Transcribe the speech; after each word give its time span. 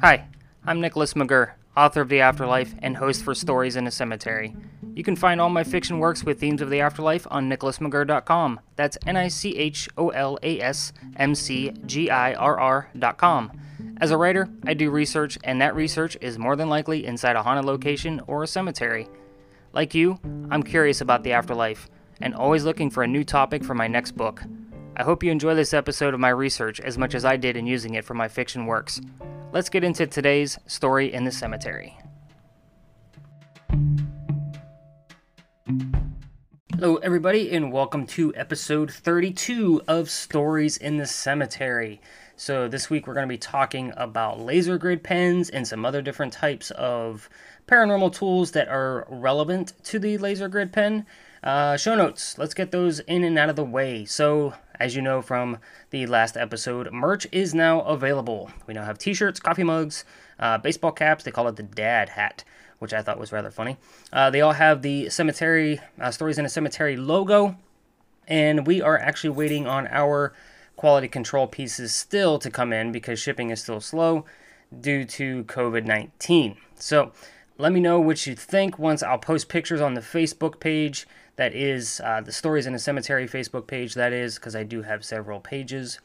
Hi, 0.00 0.28
I'm 0.64 0.80
Nicholas 0.80 1.14
McGirr, 1.14 1.54
author 1.76 2.02
of 2.02 2.08
The 2.08 2.20
Afterlife 2.20 2.72
and 2.78 2.96
host 2.96 3.24
for 3.24 3.34
Stories 3.34 3.74
in 3.74 3.84
a 3.88 3.90
Cemetery. 3.90 4.54
You 4.94 5.02
can 5.02 5.16
find 5.16 5.40
all 5.40 5.48
my 5.48 5.64
fiction 5.64 5.98
works 5.98 6.22
with 6.22 6.38
themes 6.38 6.62
of 6.62 6.70
the 6.70 6.80
afterlife 6.80 7.26
on 7.32 7.50
nicholasmcgirr.com. 7.50 8.60
That's 8.76 8.96
N 9.08 9.16
I 9.16 9.26
C 9.26 9.56
H 9.56 9.88
O 9.98 10.10
L 10.10 10.38
A 10.44 10.60
S 10.60 10.92
M 11.16 11.34
C 11.34 11.72
G 11.84 12.10
I 12.10 12.34
R 12.34 12.60
R.com. 12.60 13.50
As 14.00 14.12
a 14.12 14.16
writer, 14.16 14.48
I 14.64 14.74
do 14.74 14.88
research, 14.92 15.36
and 15.42 15.60
that 15.60 15.74
research 15.74 16.16
is 16.20 16.38
more 16.38 16.54
than 16.54 16.68
likely 16.68 17.04
inside 17.04 17.34
a 17.34 17.42
haunted 17.42 17.64
location 17.64 18.20
or 18.28 18.44
a 18.44 18.46
cemetery. 18.46 19.08
Like 19.72 19.96
you, 19.96 20.20
I'm 20.48 20.62
curious 20.62 21.00
about 21.00 21.24
the 21.24 21.32
afterlife 21.32 21.90
and 22.20 22.36
always 22.36 22.62
looking 22.62 22.90
for 22.90 23.02
a 23.02 23.08
new 23.08 23.24
topic 23.24 23.64
for 23.64 23.74
my 23.74 23.88
next 23.88 24.12
book. 24.12 24.44
I 24.96 25.02
hope 25.02 25.24
you 25.24 25.32
enjoy 25.32 25.56
this 25.56 25.74
episode 25.74 26.14
of 26.14 26.20
my 26.20 26.28
research 26.28 26.78
as 26.78 26.96
much 26.96 27.16
as 27.16 27.24
I 27.24 27.36
did 27.36 27.56
in 27.56 27.66
using 27.66 27.94
it 27.94 28.04
for 28.04 28.14
my 28.14 28.28
fiction 28.28 28.66
works. 28.66 29.00
Let's 29.50 29.70
get 29.70 29.82
into 29.82 30.06
today's 30.06 30.58
story 30.66 31.10
in 31.10 31.24
the 31.24 31.32
cemetery. 31.32 31.96
Hello, 36.74 36.96
everybody, 36.96 37.50
and 37.52 37.72
welcome 37.72 38.06
to 38.08 38.34
episode 38.36 38.92
32 38.92 39.80
of 39.88 40.10
Stories 40.10 40.76
in 40.76 40.98
the 40.98 41.06
Cemetery. 41.06 41.98
So, 42.36 42.68
this 42.68 42.90
week 42.90 43.06
we're 43.06 43.14
going 43.14 43.26
to 43.26 43.32
be 43.32 43.38
talking 43.38 43.90
about 43.96 44.38
laser 44.38 44.76
grid 44.76 45.02
pens 45.02 45.48
and 45.48 45.66
some 45.66 45.86
other 45.86 46.02
different 46.02 46.34
types 46.34 46.70
of 46.72 47.30
paranormal 47.66 48.14
tools 48.14 48.50
that 48.50 48.68
are 48.68 49.06
relevant 49.08 49.72
to 49.84 49.98
the 49.98 50.18
laser 50.18 50.48
grid 50.48 50.74
pen. 50.74 51.06
Uh, 51.42 51.76
show 51.76 51.94
notes, 51.94 52.36
let's 52.36 52.54
get 52.54 52.72
those 52.72 52.98
in 53.00 53.22
and 53.22 53.38
out 53.38 53.48
of 53.48 53.56
the 53.56 53.64
way. 53.64 54.04
So, 54.04 54.54
as 54.80 54.96
you 54.96 55.02
know 55.02 55.22
from 55.22 55.58
the 55.90 56.06
last 56.06 56.36
episode, 56.36 56.92
merch 56.92 57.26
is 57.30 57.54
now 57.54 57.80
available. 57.82 58.50
We 58.66 58.74
now 58.74 58.84
have 58.84 58.98
t 58.98 59.14
shirts, 59.14 59.38
coffee 59.38 59.62
mugs, 59.62 60.04
uh, 60.38 60.58
baseball 60.58 60.92
caps. 60.92 61.24
They 61.24 61.30
call 61.30 61.48
it 61.48 61.56
the 61.56 61.62
dad 61.62 62.10
hat, 62.10 62.42
which 62.80 62.92
I 62.92 63.02
thought 63.02 63.20
was 63.20 63.32
rather 63.32 63.50
funny. 63.50 63.76
Uh, 64.12 64.30
they 64.30 64.40
all 64.40 64.52
have 64.52 64.82
the 64.82 65.10
cemetery, 65.10 65.80
uh, 66.00 66.10
Stories 66.10 66.38
in 66.38 66.44
a 66.44 66.48
Cemetery 66.48 66.96
logo. 66.96 67.56
And 68.26 68.66
we 68.66 68.82
are 68.82 68.98
actually 68.98 69.30
waiting 69.30 69.66
on 69.66 69.86
our 69.88 70.34
quality 70.76 71.08
control 71.08 71.46
pieces 71.46 71.94
still 71.94 72.38
to 72.38 72.50
come 72.50 72.72
in 72.72 72.92
because 72.92 73.18
shipping 73.18 73.50
is 73.50 73.60
still 73.62 73.80
slow 73.80 74.24
due 74.80 75.04
to 75.04 75.44
COVID 75.44 75.86
19. 75.86 76.56
So, 76.74 77.12
let 77.58 77.72
me 77.72 77.80
know 77.80 77.98
what 77.98 78.26
you 78.26 78.36
think 78.36 78.78
once 78.78 79.02
I'll 79.02 79.18
post 79.18 79.48
pictures 79.48 79.80
on 79.80 79.94
the 79.94 80.00
Facebook 80.00 80.60
page 80.60 81.06
that 81.36 81.54
is 81.54 82.00
uh, 82.04 82.20
the 82.20 82.32
Stories 82.32 82.66
in 82.66 82.74
a 82.74 82.78
Cemetery 82.78 83.28
Facebook 83.28 83.66
page, 83.66 83.94
that 83.94 84.12
is, 84.12 84.36
because 84.36 84.56
I 84.56 84.62
do 84.62 84.82
have 84.82 85.04
several 85.04 85.40
pages. 85.40 86.00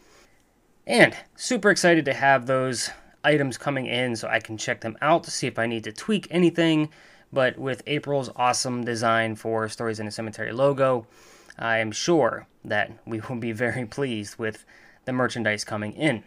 And 0.85 1.15
super 1.35 1.69
excited 1.69 2.05
to 2.05 2.13
have 2.13 2.45
those 2.45 2.89
items 3.23 3.57
coming 3.57 3.85
in 3.85 4.15
so 4.15 4.27
I 4.27 4.39
can 4.39 4.57
check 4.57 4.81
them 4.81 4.97
out 5.01 5.23
to 5.23 5.31
see 5.31 5.47
if 5.47 5.57
I 5.57 5.67
need 5.67 5.83
to 5.85 5.91
tweak 5.91 6.27
anything. 6.29 6.89
But 7.31 7.57
with 7.57 7.81
April's 7.87 8.29
awesome 8.35 8.83
design 8.83 9.35
for 9.35 9.69
Stories 9.69 9.99
in 9.99 10.07
a 10.07 10.11
Cemetery 10.11 10.51
logo, 10.51 11.07
I 11.57 11.77
am 11.79 11.91
sure 11.91 12.47
that 12.65 12.91
we 13.05 13.19
will 13.19 13.37
be 13.37 13.51
very 13.51 13.85
pleased 13.87 14.37
with 14.37 14.65
the 15.05 15.13
merchandise 15.13 15.63
coming 15.63 15.93
in. 15.93 16.23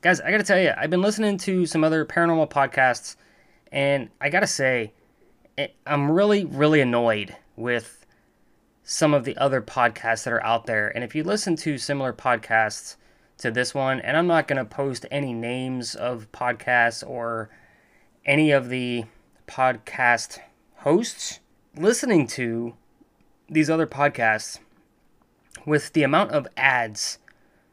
Guys, 0.00 0.20
I 0.20 0.30
gotta 0.30 0.42
tell 0.42 0.60
you, 0.60 0.72
I've 0.76 0.90
been 0.90 1.02
listening 1.02 1.38
to 1.38 1.66
some 1.66 1.82
other 1.82 2.04
paranormal 2.04 2.50
podcasts, 2.50 3.16
and 3.76 4.08
I 4.22 4.30
gotta 4.30 4.46
say, 4.46 4.94
eh, 5.58 5.68
I'm 5.86 6.10
really, 6.10 6.46
really 6.46 6.80
annoyed 6.80 7.36
with 7.56 8.06
some 8.82 9.12
of 9.12 9.24
the 9.24 9.36
other 9.36 9.60
podcasts 9.60 10.24
that 10.24 10.32
are 10.32 10.42
out 10.42 10.64
there. 10.64 10.88
And 10.88 11.04
if 11.04 11.14
you 11.14 11.22
listen 11.22 11.56
to 11.56 11.76
similar 11.76 12.14
podcasts 12.14 12.96
to 13.36 13.50
this 13.50 13.74
one, 13.74 14.00
and 14.00 14.16
I'm 14.16 14.26
not 14.26 14.48
going 14.48 14.56
to 14.56 14.64
post 14.64 15.04
any 15.10 15.34
names 15.34 15.94
of 15.94 16.32
podcasts 16.32 17.06
or 17.06 17.50
any 18.24 18.50
of 18.50 18.70
the 18.70 19.04
podcast 19.46 20.38
hosts, 20.76 21.40
listening 21.76 22.26
to 22.28 22.74
these 23.50 23.68
other 23.68 23.86
podcasts 23.86 24.58
with 25.66 25.92
the 25.92 26.02
amount 26.02 26.30
of 26.30 26.48
ads 26.56 27.18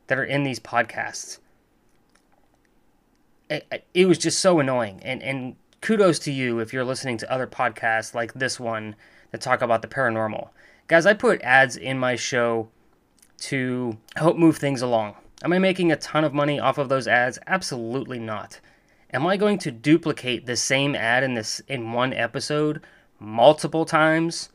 that 0.08 0.18
are 0.18 0.26
in 0.26 0.44
these 0.44 0.60
podcasts, 0.60 1.38
it, 3.50 3.86
it 3.94 4.06
was 4.06 4.18
just 4.18 4.40
so 4.40 4.60
annoying. 4.60 5.00
And, 5.04 5.24
and 5.24 5.56
kudos 5.84 6.18
to 6.18 6.32
you 6.32 6.60
if 6.60 6.72
you're 6.72 6.86
listening 6.86 7.18
to 7.18 7.30
other 7.32 7.46
podcasts 7.46 8.14
like 8.14 8.34
this 8.34 8.58
one 8.58 8.96
that 9.32 9.42
talk 9.42 9.62
about 9.62 9.82
the 9.82 9.88
paranormal. 9.88 10.48
Guys, 10.88 11.06
I 11.06 11.14
put 11.14 11.42
ads 11.42 11.76
in 11.76 12.00
my 12.00 12.16
show 12.16 12.70
to 13.40 13.98
help 14.16 14.38
move 14.38 14.56
things 14.56 14.82
along. 14.82 15.16
Am 15.44 15.52
I 15.52 15.60
making 15.60 15.92
a 15.92 15.98
ton 15.98 16.24
of 16.24 16.34
money 16.34 16.58
off 16.58 16.78
of 16.78 16.88
those 16.88 17.06
ads? 17.06 17.38
Absolutely 17.48 18.18
not. 18.18 18.62
Am 19.14 19.28
I 19.28 19.36
going 19.36 19.58
to 19.58 19.72
duplicate 19.72 20.46
the 20.46 20.56
same 20.56 20.96
ad 20.96 21.22
in 21.22 21.34
this 21.34 21.60
in 21.68 21.92
one 21.92 22.14
episode 22.14 22.82
multiple 23.20 23.84
times? 23.84 24.48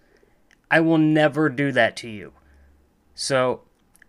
I 0.71 0.81
will 0.81 0.97
never 0.97 1.51
do 1.51 1.73
that 1.73 1.95
to 1.99 2.09
you. 2.09 2.33
So 3.15 3.61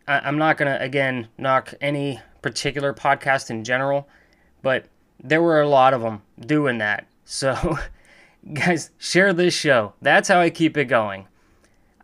I, 0.07 0.19
I'm 0.19 0.38
not 0.38 0.56
gonna 0.56 0.78
again 0.80 1.28
knock 1.38 1.74
any 1.81 2.22
particular 2.41 2.94
podcast 2.94 3.50
in 3.50 3.66
general, 3.66 4.07
but 4.62 4.86
there 5.22 5.41
were 5.41 5.59
a 5.59 5.68
lot 5.68 5.94
of 5.94 6.00
them 6.00 6.22
doing 6.40 6.78
that. 6.78 7.09
So 7.32 7.78
Guys, 8.54 8.92
share 8.98 9.34
this 9.34 9.54
show. 9.54 9.94
That's 10.02 10.30
how 10.30 10.40
I 10.40 10.50
keep 10.50 10.78
it 10.78 10.86
going. 10.86 11.28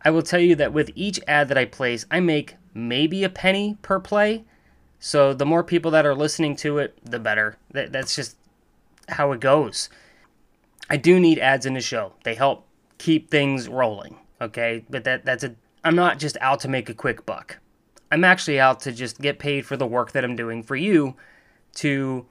I 0.04 0.10
will 0.10 0.22
tell 0.22 0.40
you 0.40 0.54
that 0.56 0.72
with 0.72 0.90
each 0.94 1.18
ad 1.26 1.48
that 1.48 1.58
I 1.58 1.64
place, 1.64 2.06
I 2.10 2.20
make 2.20 2.56
maybe 2.74 3.24
a 3.24 3.30
penny 3.30 3.78
per 3.82 3.98
play. 3.98 4.44
So 5.00 5.32
the 5.32 5.46
more 5.46 5.64
people 5.64 5.90
that 5.92 6.06
are 6.06 6.14
listening 6.14 6.56
to 6.56 6.78
it, 6.78 6.98
the 7.02 7.18
better. 7.18 7.56
That, 7.70 7.92
that's 7.92 8.14
just 8.14 8.36
how 9.08 9.32
it 9.32 9.40
goes. 9.40 9.88
I 10.90 10.96
do 10.96 11.18
need 11.18 11.38
ads 11.38 11.66
in 11.66 11.74
the 11.74 11.80
show. 11.80 12.12
They 12.24 12.34
help 12.34 12.66
keep 12.98 13.30
things 13.30 13.68
rolling. 13.68 14.18
Okay, 14.40 14.84
but 14.90 15.04
that 15.04 15.24
that's 15.24 15.42
a. 15.42 15.56
I'm 15.82 15.96
not 15.96 16.18
just 16.18 16.36
out 16.40 16.60
to 16.60 16.68
make 16.68 16.88
a 16.88 16.94
quick 16.94 17.24
buck. 17.24 17.58
I'm 18.12 18.24
actually 18.24 18.60
out 18.60 18.80
to 18.80 18.92
just 18.92 19.20
get 19.20 19.38
paid 19.38 19.64
for 19.64 19.76
the 19.76 19.86
work 19.86 20.12
that 20.12 20.24
I'm 20.24 20.36
doing 20.36 20.62
for 20.62 20.76
you, 20.76 21.16
to 21.76 22.26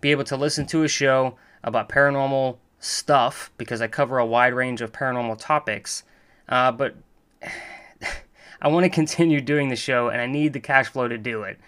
be 0.00 0.10
able 0.10 0.24
to 0.24 0.36
listen 0.36 0.66
to 0.68 0.82
a 0.82 0.88
show 0.88 1.36
about 1.62 1.88
paranormal 1.88 2.58
stuff 2.78 3.50
because 3.58 3.80
I 3.80 3.86
cover 3.86 4.18
a 4.18 4.26
wide 4.26 4.54
range 4.54 4.80
of 4.80 4.92
paranormal 4.92 5.38
topics. 5.38 6.02
Uh, 6.48 6.72
but 6.72 6.96
I 8.62 8.68
want 8.68 8.84
to 8.84 8.90
continue 8.90 9.40
doing 9.40 9.68
the 9.68 9.76
show 9.76 10.08
and 10.08 10.20
I 10.20 10.26
need 10.26 10.52
the 10.52 10.60
cash 10.60 10.88
flow 10.88 11.08
to 11.08 11.18
do 11.18 11.42
it. 11.42 11.58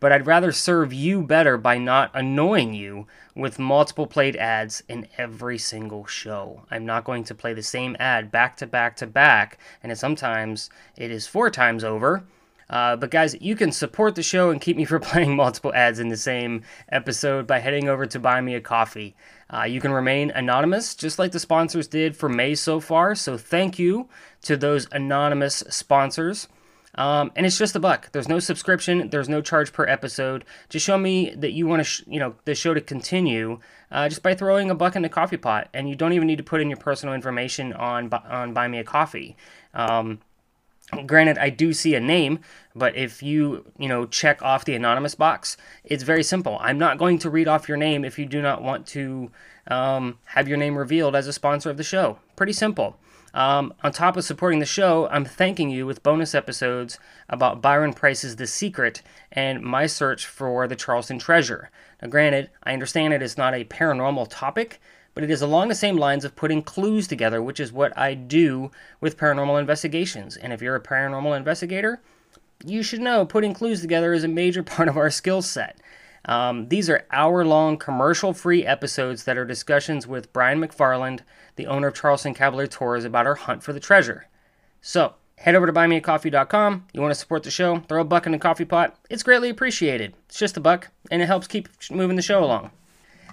But 0.00 0.10
I'd 0.10 0.26
rather 0.26 0.50
serve 0.50 0.92
you 0.92 1.22
better 1.22 1.56
by 1.56 1.78
not 1.78 2.10
annoying 2.12 2.74
you 2.74 3.06
with 3.36 3.60
multiple 3.60 4.08
played 4.08 4.34
ads 4.34 4.82
in 4.88 5.06
every 5.16 5.58
single 5.58 6.06
show. 6.06 6.62
I'm 6.72 6.84
not 6.84 7.04
going 7.04 7.22
to 7.24 7.36
play 7.36 7.54
the 7.54 7.62
same 7.62 7.96
ad 8.00 8.32
back 8.32 8.56
to 8.56 8.66
back 8.66 8.96
to 8.96 9.06
back, 9.06 9.58
and 9.80 9.96
sometimes 9.96 10.70
it 10.96 11.12
is 11.12 11.28
four 11.28 11.50
times 11.50 11.84
over. 11.84 12.24
Uh, 12.70 12.96
but 12.96 13.10
guys, 13.10 13.36
you 13.40 13.54
can 13.54 13.72
support 13.72 14.14
the 14.14 14.22
show 14.22 14.50
and 14.50 14.60
keep 14.60 14.76
me 14.76 14.84
from 14.86 15.02
playing 15.02 15.36
multiple 15.36 15.72
ads 15.74 15.98
in 15.98 16.08
the 16.08 16.16
same 16.16 16.62
episode 16.90 17.46
by 17.46 17.58
heading 17.58 17.88
over 17.88 18.06
to 18.06 18.18
Buy 18.18 18.40
Me 18.40 18.54
a 18.54 18.60
Coffee. 18.60 19.14
Uh, 19.52 19.64
you 19.64 19.80
can 19.80 19.92
remain 19.92 20.30
anonymous, 20.30 20.94
just 20.94 21.18
like 21.18 21.32
the 21.32 21.38
sponsors 21.38 21.86
did 21.86 22.16
for 22.16 22.28
May 22.28 22.54
so 22.54 22.80
far. 22.80 23.14
So 23.14 23.36
thank 23.36 23.78
you 23.78 24.08
to 24.42 24.56
those 24.56 24.88
anonymous 24.92 25.56
sponsors. 25.68 26.48
Um, 26.94 27.32
and 27.36 27.46
it's 27.46 27.58
just 27.58 27.74
a 27.74 27.80
buck. 27.80 28.10
There's 28.12 28.28
no 28.28 28.38
subscription. 28.38 29.08
There's 29.08 29.28
no 29.28 29.40
charge 29.40 29.72
per 29.72 29.86
episode. 29.86 30.44
Just 30.68 30.84
show 30.84 30.98
me 30.98 31.34
that 31.36 31.52
you 31.52 31.66
want 31.66 31.80
to, 31.80 31.84
sh- 31.84 32.02
you 32.06 32.20
know, 32.20 32.34
the 32.44 32.54
show 32.54 32.74
to 32.74 32.80
continue 32.80 33.60
uh, 33.90 34.08
just 34.08 34.22
by 34.22 34.34
throwing 34.34 34.70
a 34.70 34.74
buck 34.74 34.94
in 34.94 35.02
the 35.02 35.08
coffee 35.08 35.38
pot. 35.38 35.68
And 35.72 35.88
you 35.88 35.96
don't 35.96 36.12
even 36.12 36.26
need 36.26 36.36
to 36.36 36.44
put 36.44 36.60
in 36.60 36.68
your 36.68 36.76
personal 36.76 37.14
information 37.14 37.72
on 37.72 38.12
on 38.12 38.52
Buy 38.52 38.68
Me 38.68 38.78
a 38.78 38.84
Coffee. 38.84 39.36
Um, 39.72 40.20
Granted, 41.06 41.38
I 41.38 41.48
do 41.48 41.72
see 41.72 41.94
a 41.94 42.00
name, 42.00 42.40
but 42.74 42.94
if 42.96 43.22
you, 43.22 43.64
you 43.78 43.88
know, 43.88 44.04
check 44.04 44.42
off 44.42 44.66
the 44.66 44.74
anonymous 44.74 45.14
box, 45.14 45.56
it's 45.84 46.02
very 46.02 46.22
simple. 46.22 46.58
I'm 46.60 46.78
not 46.78 46.98
going 46.98 47.18
to 47.20 47.30
read 47.30 47.48
off 47.48 47.66
your 47.66 47.78
name 47.78 48.04
if 48.04 48.18
you 48.18 48.26
do 48.26 48.42
not 48.42 48.62
want 48.62 48.86
to 48.88 49.30
um, 49.68 50.18
have 50.26 50.48
your 50.48 50.58
name 50.58 50.76
revealed 50.76 51.16
as 51.16 51.26
a 51.26 51.32
sponsor 51.32 51.70
of 51.70 51.78
the 51.78 51.82
show. 51.82 52.18
Pretty 52.36 52.52
simple. 52.52 52.98
Um, 53.34 53.72
on 53.82 53.92
top 53.92 54.18
of 54.18 54.24
supporting 54.24 54.58
the 54.58 54.66
show, 54.66 55.08
I'm 55.08 55.24
thanking 55.24 55.70
you 55.70 55.86
with 55.86 56.02
bonus 56.02 56.34
episodes 56.34 56.98
about 57.30 57.62
Byron 57.62 57.94
Preiss's 57.94 58.36
The 58.36 58.46
Secret 58.46 59.00
and 59.30 59.62
my 59.62 59.86
search 59.86 60.26
for 60.26 60.68
the 60.68 60.76
Charleston 60.76 61.18
treasure. 61.18 61.70
Now, 62.02 62.08
granted, 62.08 62.50
I 62.64 62.74
understand 62.74 63.14
it 63.14 63.22
is 63.22 63.38
not 63.38 63.54
a 63.54 63.64
paranormal 63.64 64.26
topic, 64.28 64.80
but 65.14 65.24
it 65.24 65.30
is 65.30 65.42
along 65.42 65.68
the 65.68 65.74
same 65.74 65.96
lines 65.96 66.24
of 66.24 66.36
putting 66.36 66.62
clues 66.62 67.06
together, 67.06 67.42
which 67.42 67.60
is 67.60 67.72
what 67.72 67.96
I 67.96 68.14
do 68.14 68.70
with 69.00 69.18
paranormal 69.18 69.58
investigations. 69.60 70.36
And 70.36 70.52
if 70.52 70.62
you're 70.62 70.76
a 70.76 70.82
paranormal 70.82 71.36
investigator, 71.36 72.00
you 72.64 72.82
should 72.82 73.00
know 73.00 73.26
putting 73.26 73.54
clues 73.54 73.80
together 73.80 74.12
is 74.12 74.24
a 74.24 74.28
major 74.28 74.62
part 74.62 74.88
of 74.88 74.96
our 74.96 75.10
skill 75.10 75.42
set. 75.42 75.78
Um, 76.24 76.68
these 76.68 76.88
are 76.88 77.06
hour 77.10 77.44
long 77.44 77.76
commercial 77.76 78.32
free 78.32 78.64
episodes 78.64 79.24
that 79.24 79.36
are 79.36 79.44
discussions 79.44 80.06
with 80.06 80.32
Brian 80.32 80.60
McFarland, 80.60 81.20
the 81.56 81.66
owner 81.66 81.88
of 81.88 81.94
Charleston 81.94 82.32
Cavalier 82.32 82.68
Tours, 82.68 83.04
about 83.04 83.26
our 83.26 83.34
hunt 83.34 83.62
for 83.62 83.72
the 83.72 83.80
treasure. 83.80 84.28
So, 84.80 85.14
head 85.36 85.56
over 85.56 85.66
to 85.66 85.72
buymeacoffee.com. 85.72 86.86
You 86.92 87.00
want 87.00 87.12
to 87.12 87.18
support 87.18 87.42
the 87.42 87.50
show? 87.50 87.80
Throw 87.80 88.02
a 88.02 88.04
buck 88.04 88.26
in 88.26 88.32
the 88.32 88.38
coffee 88.38 88.64
pot. 88.64 88.96
It's 89.10 89.24
greatly 89.24 89.50
appreciated. 89.50 90.14
It's 90.26 90.38
just 90.38 90.56
a 90.56 90.60
buck, 90.60 90.90
and 91.10 91.20
it 91.20 91.26
helps 91.26 91.48
keep 91.48 91.68
moving 91.90 92.16
the 92.16 92.22
show 92.22 92.44
along. 92.44 92.70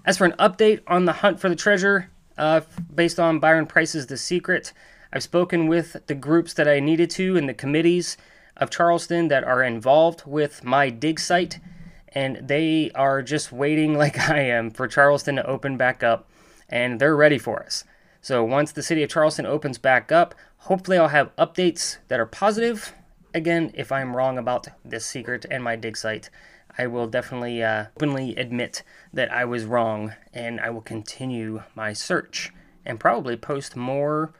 As 0.10 0.18
for 0.18 0.26
an 0.26 0.34
update 0.40 0.82
on 0.88 1.06
the 1.06 1.14
hunt 1.14 1.40
for 1.40 1.50
the 1.50 1.56
treasure, 1.56 2.10
uh, 2.36 2.62
based 2.96 3.20
on 3.20 3.38
Byron 3.38 3.68
Preiss's 3.68 4.08
The 4.08 4.18
Secret, 4.18 4.74
I've 5.14 5.22
spoken 5.22 5.68
with 5.68 5.98
the 6.08 6.16
groups 6.16 6.52
that 6.56 6.68
I 6.68 6.80
needed 6.80 7.12
to 7.12 7.38
and 7.38 7.48
the 7.48 7.54
committees 7.54 8.18
of 8.58 8.72
Charleston 8.72 9.28
that 9.28 9.44
are 9.44 9.62
involved 9.62 10.24
with 10.26 10.64
my 10.64 10.90
dig 10.90 11.20
site, 11.20 11.60
and 12.08 12.38
they 12.38 12.90
are 12.96 13.22
just 13.22 13.52
waiting, 13.52 13.96
like 14.00 14.18
I 14.18 14.40
am, 14.40 14.72
for 14.72 14.88
Charleston 14.88 15.36
to 15.36 15.46
open 15.46 15.78
back 15.78 16.02
up, 16.02 16.28
and 16.68 17.00
they're 17.00 17.16
ready 17.16 17.38
for 17.38 17.62
us. 17.62 17.84
So 18.20 18.44
once 18.44 18.72
the 18.72 18.82
city 18.82 19.04
of 19.04 19.12
Charleston 19.12 19.46
opens 19.46 19.78
back 19.78 20.12
up, 20.12 20.34
hopefully 20.58 20.98
I'll 20.98 21.10
have 21.10 21.36
updates 21.36 21.98
that 22.08 22.20
are 22.20 22.26
positive. 22.26 22.96
Again, 23.36 23.70
if 23.76 23.92
I'm 23.92 24.16
wrong 24.16 24.40
about 24.40 24.70
this 24.84 25.06
secret 25.06 25.46
and 25.52 25.64
my 25.64 25.76
dig 25.76 25.96
site, 25.96 26.32
I 26.78 26.88
will 26.88 27.08
definitely 27.08 27.64
uh, 27.64 27.86
openly 27.96 28.36
admit 28.36 28.84
that 29.14 29.32
I 29.32 29.46
was 29.46 29.66
wrong, 29.66 30.14
and 30.34 30.60
I 30.60 30.70
will 30.70 30.82
continue 30.82 31.64
my 31.76 31.94
search 31.94 32.54
and 32.86 33.00
probably 33.00 33.36
post 33.36 33.76
more 33.76 34.34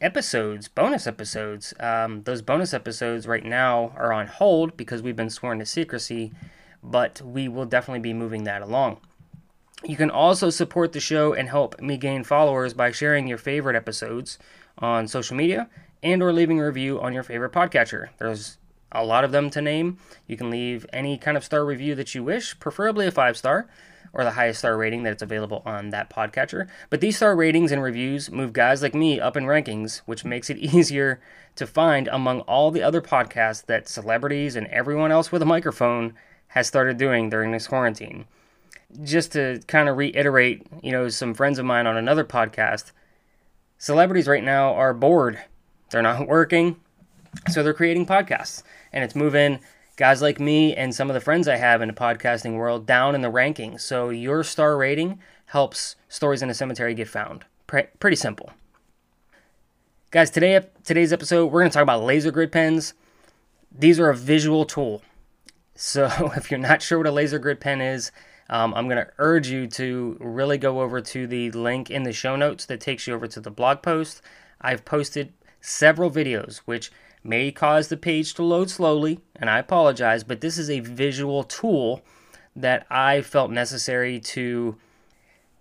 episodes, 0.00 0.68
bonus 0.68 1.06
episodes. 1.06 1.74
Um, 1.80 2.22
those 2.22 2.42
bonus 2.42 2.74
episodes 2.74 3.26
right 3.26 3.44
now 3.44 3.92
are 3.96 4.12
on 4.12 4.26
hold 4.26 4.76
because 4.76 5.02
we've 5.02 5.16
been 5.16 5.30
sworn 5.30 5.58
to 5.58 5.66
secrecy, 5.66 6.32
but 6.82 7.20
we 7.22 7.48
will 7.48 7.66
definitely 7.66 8.00
be 8.00 8.12
moving 8.12 8.44
that 8.44 8.62
along. 8.62 8.98
You 9.84 9.96
can 9.96 10.10
also 10.10 10.50
support 10.50 10.92
the 10.92 11.00
show 11.00 11.32
and 11.34 11.48
help 11.48 11.80
me 11.80 11.96
gain 11.96 12.24
followers 12.24 12.74
by 12.74 12.90
sharing 12.90 13.26
your 13.26 13.38
favorite 13.38 13.76
episodes 13.76 14.38
on 14.78 15.06
social 15.06 15.36
media 15.36 15.68
and 16.02 16.22
or 16.22 16.32
leaving 16.32 16.60
a 16.60 16.66
review 16.66 17.00
on 17.00 17.12
your 17.12 17.22
favorite 17.22 17.52
podcatcher. 17.52 18.08
There's 18.18 18.58
a 18.92 19.04
lot 19.04 19.24
of 19.24 19.32
them 19.32 19.50
to 19.50 19.60
name. 19.60 19.98
You 20.26 20.36
can 20.36 20.50
leave 20.50 20.86
any 20.92 21.18
kind 21.18 21.36
of 21.36 21.44
star 21.44 21.64
review 21.64 21.94
that 21.94 22.14
you 22.14 22.22
wish, 22.24 22.58
preferably 22.58 23.06
a 23.06 23.10
5 23.10 23.36
star 23.36 23.68
or 24.12 24.24
the 24.24 24.32
highest 24.32 24.60
star 24.60 24.76
rating 24.78 25.02
that's 25.02 25.22
available 25.22 25.62
on 25.66 25.90
that 25.90 26.08
podcatcher. 26.08 26.68
But 26.88 27.02
these 27.02 27.16
star 27.16 27.36
ratings 27.36 27.70
and 27.70 27.82
reviews 27.82 28.30
move 28.30 28.54
guys 28.54 28.82
like 28.82 28.94
me 28.94 29.20
up 29.20 29.36
in 29.36 29.44
rankings, 29.44 29.98
which 30.06 30.24
makes 30.24 30.48
it 30.48 30.56
easier 30.74 31.20
to 31.56 31.66
find 31.66 32.08
among 32.08 32.40
all 32.40 32.70
the 32.70 32.82
other 32.82 33.02
podcasts 33.02 33.66
that 33.66 33.88
celebrities 33.88 34.56
and 34.56 34.66
everyone 34.68 35.12
else 35.12 35.30
with 35.30 35.42
a 35.42 35.46
microphone 35.46 36.14
has 36.48 36.66
started 36.66 36.96
doing 36.96 37.28
during 37.28 37.52
this 37.52 37.66
quarantine. 37.66 38.24
Just 39.02 39.32
to 39.32 39.60
kind 39.66 39.88
of 39.88 39.98
reiterate, 39.98 40.66
you 40.82 40.92
know, 40.92 41.08
some 41.08 41.34
friends 41.34 41.58
of 41.58 41.66
mine 41.66 41.86
on 41.86 41.96
another 41.96 42.24
podcast, 42.24 42.92
celebrities 43.76 44.28
right 44.28 44.44
now 44.44 44.72
are 44.74 44.94
bored. 44.94 45.40
They're 45.90 46.02
not 46.02 46.26
working, 46.28 46.76
so 47.50 47.62
they're 47.62 47.74
creating 47.74 48.06
podcasts. 48.06 48.62
And 48.92 49.04
it's 49.04 49.14
moving 49.14 49.60
guys 49.96 50.20
like 50.22 50.38
me 50.38 50.74
and 50.74 50.94
some 50.94 51.08
of 51.10 51.14
the 51.14 51.20
friends 51.20 51.48
I 51.48 51.56
have 51.56 51.82
in 51.82 51.88
the 51.88 51.94
podcasting 51.94 52.56
world 52.56 52.86
down 52.86 53.14
in 53.14 53.22
the 53.22 53.30
rankings. 53.30 53.80
So 53.80 54.10
your 54.10 54.44
star 54.44 54.76
rating 54.76 55.18
helps 55.46 55.96
Stories 56.08 56.42
in 56.42 56.50
a 56.50 56.54
Cemetery 56.54 56.94
get 56.94 57.08
found. 57.08 57.44
Pre- 57.66 57.88
pretty 57.98 58.16
simple. 58.16 58.50
Guys, 60.10 60.30
today 60.30 60.60
today's 60.84 61.12
episode 61.12 61.46
we're 61.46 61.60
going 61.60 61.70
to 61.70 61.74
talk 61.74 61.82
about 61.82 62.02
laser 62.02 62.30
grid 62.30 62.52
pens. 62.52 62.94
These 63.76 63.98
are 63.98 64.10
a 64.10 64.16
visual 64.16 64.64
tool. 64.64 65.02
So 65.74 66.06
if 66.36 66.50
you're 66.50 66.60
not 66.60 66.82
sure 66.82 66.98
what 66.98 67.06
a 67.06 67.10
laser 67.10 67.38
grid 67.38 67.60
pen 67.60 67.80
is, 67.80 68.12
um, 68.48 68.74
I'm 68.74 68.86
going 68.86 69.04
to 69.04 69.10
urge 69.18 69.48
you 69.48 69.66
to 69.68 70.16
really 70.20 70.58
go 70.58 70.80
over 70.80 71.00
to 71.00 71.26
the 71.26 71.50
link 71.50 71.90
in 71.90 72.04
the 72.04 72.12
show 72.12 72.36
notes 72.36 72.66
that 72.66 72.80
takes 72.80 73.06
you 73.06 73.14
over 73.14 73.26
to 73.26 73.40
the 73.40 73.50
blog 73.50 73.82
post. 73.82 74.22
I've 74.60 74.84
posted 74.84 75.32
several 75.60 76.10
videos 76.10 76.58
which 76.58 76.92
may 77.26 77.50
cause 77.50 77.88
the 77.88 77.96
page 77.96 78.34
to 78.34 78.42
load 78.42 78.70
slowly, 78.70 79.20
and 79.34 79.50
I 79.50 79.58
apologize, 79.58 80.24
but 80.24 80.40
this 80.40 80.58
is 80.58 80.70
a 80.70 80.80
visual 80.80 81.42
tool 81.44 82.02
that 82.54 82.86
I 82.90 83.20
felt 83.22 83.50
necessary 83.50 84.18
to 84.20 84.76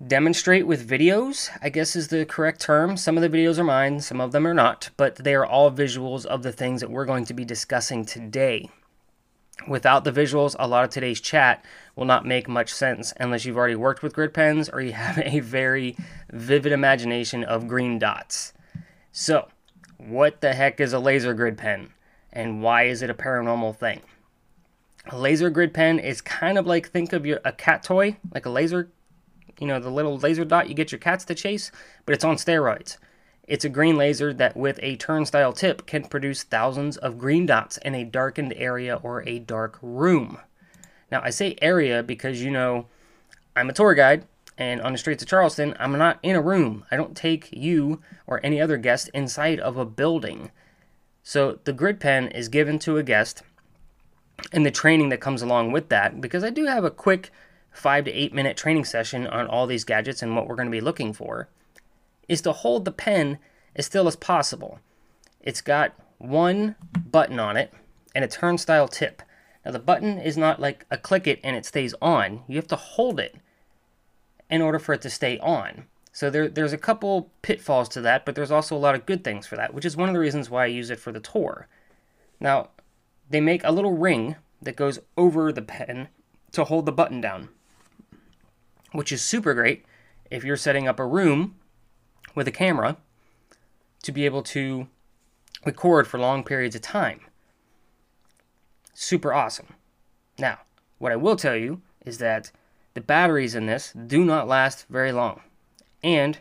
demonstrate 0.06 0.68
with 0.68 0.88
videos, 0.88 1.50
I 1.62 1.70
guess 1.70 1.96
is 1.96 2.10
the 2.10 2.26
correct 2.26 2.62
term. 2.62 2.98
Some 2.98 3.18
of 3.18 3.24
the 3.24 3.38
videos 3.38 3.58
are 3.58 3.64
mine, 3.64 4.00
some 4.02 4.22
of 4.22 4.32
them 4.32 4.46
are 4.46 4.54
not, 4.54 4.90
but 4.98 5.16
they 5.16 5.34
are 5.34 5.46
all 5.46 5.72
visuals 5.72 6.26
of 6.26 6.44
the 6.44 6.52
things 6.52 6.82
that 6.82 6.92
we're 6.92 7.06
going 7.06 7.26
to 7.26 7.34
be 7.34 7.46
discussing 7.46 8.06
today. 8.06 8.70
Without 9.68 10.04
the 10.04 10.12
visuals, 10.12 10.56
a 10.60 10.68
lot 10.68 10.84
of 10.84 10.90
today's 10.90 11.22
chat 11.22 11.64
will 11.96 12.06
not 12.06 12.26
make 12.26 12.48
much 12.48 12.74
sense 12.74 13.14
unless 13.20 13.46
you've 13.46 13.58
already 13.58 13.76
worked 13.76 14.04
with 14.04 14.14
grid 14.14 14.34
pens 14.34 14.70
or 14.70 14.82
you 14.82 14.92
have 14.92 15.18
a 15.26 15.40
very 15.40 15.96
vivid 16.32 16.74
imagination 16.74 17.44
of 17.44 17.68
green 17.68 17.98
dots. 17.98 18.54
So, 19.12 19.48
what 19.97 20.42
the 20.42 20.53
heck 20.53 20.80
is 20.80 20.94
a 20.94 21.00
laser 21.00 21.33
grid 21.33 21.57
pen 21.57 21.89
and 22.31 22.62
why 22.62 22.83
is 22.83 23.01
it 23.01 23.09
a 23.09 23.13
paranormal 23.13 23.75
thing? 23.75 24.01
A 25.07 25.18
laser 25.18 25.50
grid 25.50 25.74
pen 25.74 26.00
is 26.00 26.19
kind 26.21 26.57
of 26.57 26.65
like 26.65 26.89
think 26.89 27.13
of 27.13 27.25
your 27.25 27.39
a 27.45 27.51
cat 27.51 27.83
toy, 27.83 28.18
like 28.33 28.45
a 28.45 28.50
laser, 28.50 28.89
you 29.59 29.68
know, 29.68 29.80
the 29.80 29.89
little 29.89 30.18
laser 30.18 30.44
dot 30.44 30.68
you 30.68 30.75
get 30.75 30.92
your 30.92 31.00
cats 31.00 31.24
to 31.25 31.36
chase, 31.36 31.71
but 32.06 32.13
it's 32.13 32.25
on 32.25 32.36
steroids. 32.36 32.97
It's 33.47 33.63
a 33.63 33.69
green 33.69 33.95
laser 33.95 34.33
that, 34.33 34.57
with 34.57 34.80
a 34.81 34.95
turnstile 34.95 35.53
tip, 35.53 35.86
can 35.86 36.06
produce 36.06 36.42
thousands 36.42 36.97
of 36.97 37.19
green 37.19 37.45
dots 37.45 37.77
in 37.77 37.94
a 37.94 38.03
darkened 38.03 38.53
area 38.57 39.00
or 39.03 39.21
a 39.27 39.38
dark 39.38 39.77
room. 39.83 40.39
Now, 41.12 41.21
I 41.24 41.30
say 41.30 41.56
area 41.62 42.01
because 42.01 42.42
you 42.42 42.50
know 42.50 42.88
I'm 43.56 43.69
a 43.69 43.74
tour 43.74 43.94
guide, 43.94 44.25
and 44.57 44.81
on 44.81 44.94
the 44.94 44.98
streets 44.98 45.22
of 45.22 45.30
Charleston, 45.30 45.75
I'm 45.80 45.98
not 45.98 46.19
in 46.24 46.36
a 46.36 46.42
room. 46.42 46.86
I 46.90 46.96
don't 46.96 47.16
take 47.16 47.50
you 47.52 48.02
or 48.25 48.40
any 48.44 48.62
other 48.62 48.78
guest 48.78 49.10
inside 49.13 49.60
of 49.60 49.78
a 49.78 49.86
building. 49.86 50.52
So 51.24 51.60
the 51.63 51.74
grid 51.74 52.00
pen 52.00 52.28
is 52.30 52.48
given 52.48 52.80
to 52.80 52.98
a 52.98 53.04
guest 53.04 53.44
and 54.52 54.66
the 54.66 54.72
training 54.72 55.10
that 55.10 55.22
comes 55.22 55.42
along 55.42 55.72
with 55.72 55.90
that, 55.90 56.22
because 56.22 56.44
I 56.44 56.50
do 56.50 56.66
have 56.66 56.84
a 56.84 56.92
quick 56.92 57.31
five 57.72 58.06
to 58.06 58.12
eight 58.12 58.34
minute 58.34 58.57
training 58.57 58.86
session 58.86 59.28
on 59.28 59.48
all 59.48 59.68
these 59.68 59.84
gadgets 59.84 60.22
and 60.22 60.36
what 60.36 60.48
we're 60.48 60.56
going 60.56 60.68
to 60.68 60.72
be 60.72 60.81
looking 60.81 61.13
for, 61.13 61.50
is 62.28 62.42
to 62.42 62.52
hold 62.52 62.86
the 62.86 62.92
pen 62.92 63.40
as 63.75 63.86
still 63.86 64.07
as 64.07 64.16
possible. 64.16 64.80
It's 65.42 65.62
got 65.62 65.94
one 66.18 66.75
button 66.96 67.40
on 67.40 67.57
it 67.57 67.74
and 68.13 68.24
a 68.24 68.30
turnstile 68.30 68.88
tip. 68.88 69.22
Now, 69.66 69.72
the 69.72 69.80
button 69.80 70.19
is 70.19 70.38
not 70.38 70.62
like 70.62 70.86
a 70.92 70.98
click 70.98 71.28
it 71.28 71.40
and 71.44 71.56
it 71.56 71.66
stays 71.66 71.96
on. 72.02 72.44
You 72.48 72.56
have 72.57 72.68
to 72.68 72.75
hold 72.75 73.19
it 73.19 73.36
in 74.50 74.62
order 74.62 74.80
for 74.80 74.94
it 74.94 75.01
to 75.01 75.09
stay 75.09 75.39
on. 75.39 75.86
So 76.12 76.30
there, 76.30 76.47
there's 76.47 76.74
a 76.74 76.77
couple 76.77 77.30
pitfalls 77.42 77.89
to 77.89 78.01
that, 78.01 78.25
but 78.25 78.36
there's 78.36 78.51
also 78.51 78.75
a 78.75 78.80
lot 78.80 78.95
of 78.95 79.06
good 79.06 79.24
things 79.24 79.45
for 79.45 79.57
that, 79.57 79.74
which 79.74 79.86
is 79.86 79.97
one 79.97 80.07
of 80.07 80.13
the 80.13 80.19
reasons 80.19 80.50
why 80.50 80.63
I 80.63 80.68
use 80.68 80.89
it 80.89 81.00
for 81.00 81.12
the 81.12 81.19
tour. 81.19 81.68
Now, 82.39 82.69
they 83.30 83.42
make 83.42 83.63
a 83.63 83.71
little 83.71 83.97
ring 83.97 84.36
that 84.61 84.75
goes 84.75 84.99
over 85.18 85.52
the 85.52 85.61
pen 85.61 86.07
to 86.54 86.64
hold 86.64 86.85
the 86.85 86.92
button 86.92 87.19
down, 87.19 87.49
which 88.94 89.11
is 89.11 89.21
super 89.21 89.54
great 89.54 89.85
if 90.31 90.44
you're 90.44 90.56
setting 90.56 90.87
up 90.87 90.99
a 90.99 91.06
room 91.06 91.56
with 92.33 92.47
a 92.47 92.52
camera 92.52 92.97
to 94.04 94.11
be 94.11 94.25
able 94.25 94.44
to 94.44 94.87
record 95.66 96.07
for 96.07 96.19
long 96.19 96.44
periods 96.44 96.75
of 96.75 96.81
time. 96.81 97.21
Super 98.94 99.33
awesome. 99.33 99.73
Now, 100.37 100.59
what 100.97 101.11
I 101.11 101.18
will 101.18 101.35
tell 101.35 101.56
you 101.56 101.81
is 102.06 102.19
that 102.19 102.52
the 102.95 103.02
batteries 103.02 103.54
in 103.54 103.68
this 103.68 103.94
do 103.94 104.25
not 104.25 104.47
last 104.47 104.87
very 104.90 105.11
long, 105.11 105.42
and 106.04 106.40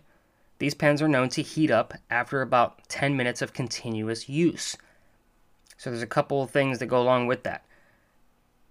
these 0.58 0.74
pens 0.74 1.02
are 1.02 1.08
known 1.08 1.28
to 1.30 1.42
heat 1.42 1.70
up 1.70 1.94
after 2.08 2.40
about 2.40 2.88
10 2.88 3.16
minutes 3.16 3.42
of 3.42 3.52
continuous 3.52 4.28
use. 4.28 4.76
So 5.76 5.90
there's 5.90 6.02
a 6.02 6.06
couple 6.06 6.42
of 6.42 6.50
things 6.50 6.78
that 6.78 6.86
go 6.86 7.02
along 7.02 7.26
with 7.26 7.42
that. 7.42 7.64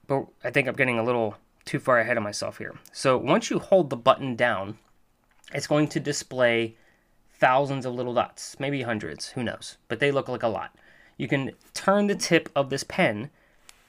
But 0.08 0.26
I 0.44 0.50
think 0.50 0.68
I'm 0.68 0.76
getting 0.76 0.98
a 0.98 1.04
little 1.04 1.36
too 1.66 1.80
far 1.80 2.00
ahead 2.00 2.18
of 2.18 2.24
myself 2.24 2.58
here. 2.58 2.74
So 2.92 3.18
once 3.18 3.50
you 3.50 3.60
hold 3.60 3.90
the 3.90 3.98
button 3.98 4.36
down, 4.36 4.80
it's 5.54 5.68
going 5.68 5.88
to 5.90 6.00
display 6.00 6.76
thousands 7.38 7.86
of 7.86 7.94
little 7.94 8.14
dots, 8.14 8.58
maybe 8.60 8.82
hundreds, 8.82 9.30
who 9.30 9.44
knows, 9.44 9.78
but 9.90 10.00
they 10.00 10.12
look 10.12 10.30
like 10.30 10.44
a 10.44 10.48
lot. 10.48 10.74
You 11.18 11.28
can 11.28 11.52
turn 11.74 12.08
the 12.08 12.16
tip 12.16 12.50
of 12.56 12.70
this 12.70 12.84
pen 12.84 13.30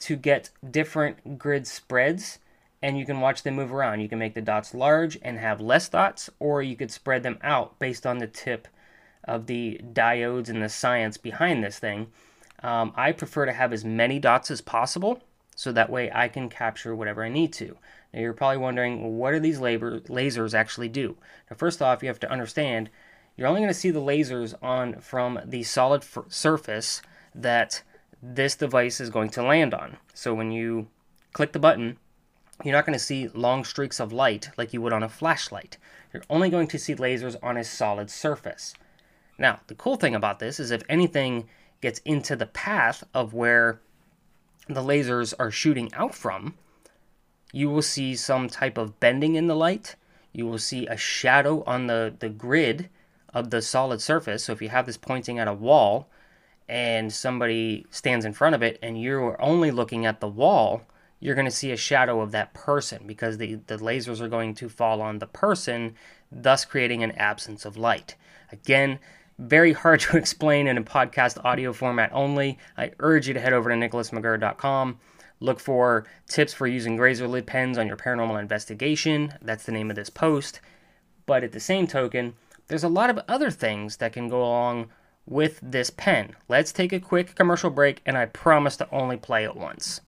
to 0.01 0.17
get 0.17 0.51
different 0.69 1.39
grid 1.39 1.67
spreads 1.67 2.39
and 2.85 2.99
you 2.99 3.07
can 3.07 3.23
watch 3.23 3.43
them 3.43 3.55
move 3.55 3.73
around. 3.73 4.01
You 4.01 4.11
can 4.11 4.19
make 4.19 4.35
the 4.35 4.43
dots 4.43 4.75
large 4.75 5.19
and 5.23 5.39
have 5.39 5.59
less 5.59 5.89
dots, 5.89 6.29
or 6.39 6.63
you 6.63 6.77
could 6.77 6.91
spread 6.91 7.23
them 7.23 7.39
out 7.43 7.79
based 7.79 8.05
on 8.07 8.19
the 8.19 8.27
tip 8.27 8.69
of 9.25 9.47
the 9.47 9.81
diodes 9.95 10.51
and 10.51 10.63
the 10.63 10.69
science 10.69 11.17
behind 11.17 11.65
this 11.65 11.79
thing. 11.79 12.09
Um, 12.63 12.93
I 12.95 13.13
prefer 13.13 13.47
to 13.47 13.55
have 13.55 13.73
as 13.73 13.87
many 13.87 14.19
dots 14.19 14.51
as 14.51 14.61
possible 14.61 15.23
so 15.57 15.73
that 15.73 15.89
way 15.89 16.11
I 16.13 16.29
can 16.29 16.51
capture 16.51 16.95
whatever 16.95 17.25
I 17.25 17.31
need 17.31 17.55
to. 17.55 17.79
Now 18.13 18.21
you're 18.21 18.35
probably 18.35 18.59
wondering, 18.59 19.01
well, 19.01 19.13
what 19.13 19.31
do 19.31 19.41
these 19.41 19.61
lasers 19.61 20.53
actually 20.53 20.91
do? 20.91 21.17
Now, 21.51 21.57
first 21.57 21.81
off, 21.81 22.03
you 22.03 22.11
have 22.11 22.21
to 22.21 22.31
understand 22.31 22.91
you're 23.35 23.49
only 23.49 23.63
going 23.63 23.73
to 23.73 23.75
see 23.75 23.93
the 23.93 23.99
lasers 23.99 24.53
on 24.63 25.01
from 25.01 25.41
the 25.43 25.63
solid 25.63 26.05
surface 26.29 27.01
that 27.35 27.83
this 28.23 28.57
device 28.57 29.01
is 29.01 29.09
going 29.09 29.31
to 29.31 29.43
land 29.43 29.73
on. 29.73 29.97
So 30.13 30.35
when 30.35 30.53
you 30.53 30.89
click 31.33 31.53
the 31.53 31.59
button, 31.59 31.97
you're 32.63 32.75
not 32.75 32.87
going 32.87 32.99
to 32.99 33.05
see 33.05 33.29
long 33.29 33.65
streaks 33.65 33.99
of 33.99 34.13
light 34.13 34.51
like 34.57 34.73
you 34.73 34.81
would 34.81 34.93
on 34.93 35.03
a 35.03 35.09
flashlight. 35.09 35.77
You're 36.13 36.23
only 36.31 36.51
going 36.51 36.69
to 36.69 36.79
see 36.79 36.95
lasers 36.95 37.37
on 37.43 37.57
a 37.57 37.65
solid 37.65 38.11
surface. 38.11 38.75
Now, 39.39 39.61
the 39.67 39.75
cool 39.75 39.97
thing 39.97 40.15
about 40.15 40.39
this 40.39 40.61
is 40.61 40.71
if 40.71 40.83
anything 40.89 41.49
gets 41.81 41.99
into 42.05 42.37
the 42.37 42.47
path 42.47 43.03
of 43.13 43.35
where 43.35 43.81
the 44.69 44.83
lasers 44.83 45.35
are 45.39 45.51
shooting 45.51 45.93
out 45.95 46.15
from, 46.15 46.55
you 47.53 47.69
will 47.69 47.83
see 47.83 48.15
some 48.15 48.49
type 48.49 48.79
of 48.79 49.01
bending 49.01 49.35
in 49.35 49.49
the 49.49 49.57
light. 49.57 49.97
you 50.35 50.45
will 50.47 50.59
see 50.59 50.87
a 50.89 50.97
shadow 50.97 51.63
on 51.65 51.87
the, 51.87 52.15
the 52.19 52.29
grid 52.29 52.91
of 53.33 53.51
the 53.51 53.63
solid 53.63 54.03
surface. 54.03 54.45
So 54.45 54.53
if 54.53 54.61
you 54.61 54.69
have 54.69 54.85
this 54.85 54.97
pointing 54.97 55.39
at 55.39 55.49
a 55.49 55.55
wall 55.55 56.09
and 56.69 57.13
somebody 57.13 57.87
stands 57.91 58.25
in 58.25 58.33
front 58.33 58.55
of 58.55 58.63
it 58.63 58.79
and 58.83 59.01
you're 59.01 59.41
only 59.41 59.71
looking 59.71 60.05
at 60.05 60.21
the 60.21 60.29
wall, 60.29 60.83
you're 61.25 61.35
going 61.35 61.47
to 61.47 61.51
see 61.51 61.73
a 61.73 61.77
shadow 61.77 62.21
of 62.21 62.33
that 62.33 62.53
person 62.53 63.05
because 63.07 63.39
the, 63.39 63.55
the 63.67 63.79
lasers 63.79 64.21
are 64.21 64.29
going 64.29 64.55
to 64.57 64.69
fall 64.69 65.01
on 65.01 65.21
the 65.21 65.27
person, 65.27 65.95
thus 66.31 66.67
creating 66.67 67.03
an 67.03 67.13
absence 67.13 67.65
of 67.65 67.79
light. 67.79 68.15
Again, 68.53 68.99
very 69.39 69.73
hard 69.73 70.01
to 70.01 70.19
explain 70.19 70.67
in 70.67 70.77
a 70.77 70.83
podcast 70.83 71.43
audio 71.43 71.73
format 71.73 72.11
only. 72.13 72.59
I 72.77 72.91
urge 72.99 73.27
you 73.27 73.33
to 73.33 73.41
head 73.41 73.55
over 73.55 73.71
to 73.71 73.75
nicholasmcgirr.com. 73.75 74.99
Look 75.41 75.61
for 75.61 76.05
tips 76.29 76.53
for 76.53 76.67
using 76.67 76.99
laser 76.99 77.27
grid 77.27 77.47
pens 77.47 77.79
on 77.79 77.87
your 77.87 77.97
paranormal 77.97 78.39
investigation. 78.39 79.33
That's 79.41 79.65
the 79.65 79.73
name 79.73 79.89
of 79.89 79.97
this 79.97 80.11
post. 80.11 80.61
But 81.25 81.43
at 81.43 81.53
the 81.53 81.59
same 81.59 81.87
token, 81.87 82.35
there's 82.69 82.85
a 82.85 82.89
lot 82.89 83.09
of 83.09 83.19
other 83.29 83.51
things 83.51 83.97
that 83.97 84.13
can 84.13 84.29
go 84.29 84.43
along 84.43 84.91
with 85.27 85.59
this 85.63 85.91
pen. 85.91 86.37
Let's 86.49 86.73
take 86.73 86.93
a 86.93 87.01
quick 87.01 87.35
commercial 87.35 87.71
break, 87.71 88.01
and 88.05 88.17
I 88.17 88.27
promise 88.27 88.77
to 88.79 88.89
only 88.91 89.17
play 89.17 89.45
it 89.45 89.57
once. 89.57 90.01